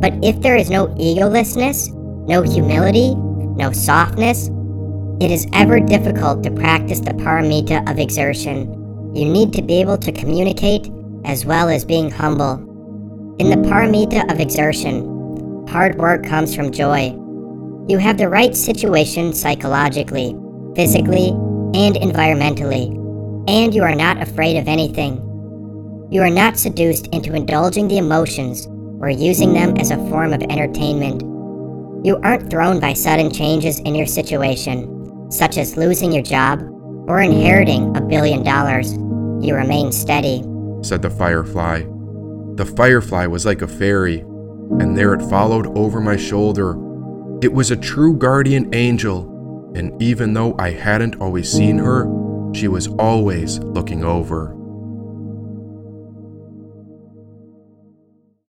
[0.00, 1.92] But if there is no egolessness,
[2.26, 4.48] no humility, no softness,
[5.20, 9.14] it is ever difficult to practice the paramita of exertion.
[9.14, 10.90] You need to be able to communicate
[11.24, 12.75] as well as being humble.
[13.38, 17.14] In the paramita of exertion, hard work comes from joy.
[17.88, 20.36] You have the right situation psychologically,
[20.74, 21.28] physically,
[21.74, 23.06] and environmentally
[23.48, 25.22] and you are not afraid of anything.
[26.10, 28.66] You are not seduced into indulging the emotions
[29.00, 31.22] or using them as a form of entertainment.
[32.04, 36.60] You aren't thrown by sudden changes in your situation, such as losing your job
[37.08, 38.92] or inheriting a billion dollars.
[39.44, 40.42] You remain steady,
[40.82, 41.95] said the firefly.
[42.56, 46.70] The firefly was like a fairy, and there it followed over my shoulder.
[47.42, 52.08] It was a true guardian angel, and even though I hadn't always seen her,
[52.54, 54.55] she was always looking over.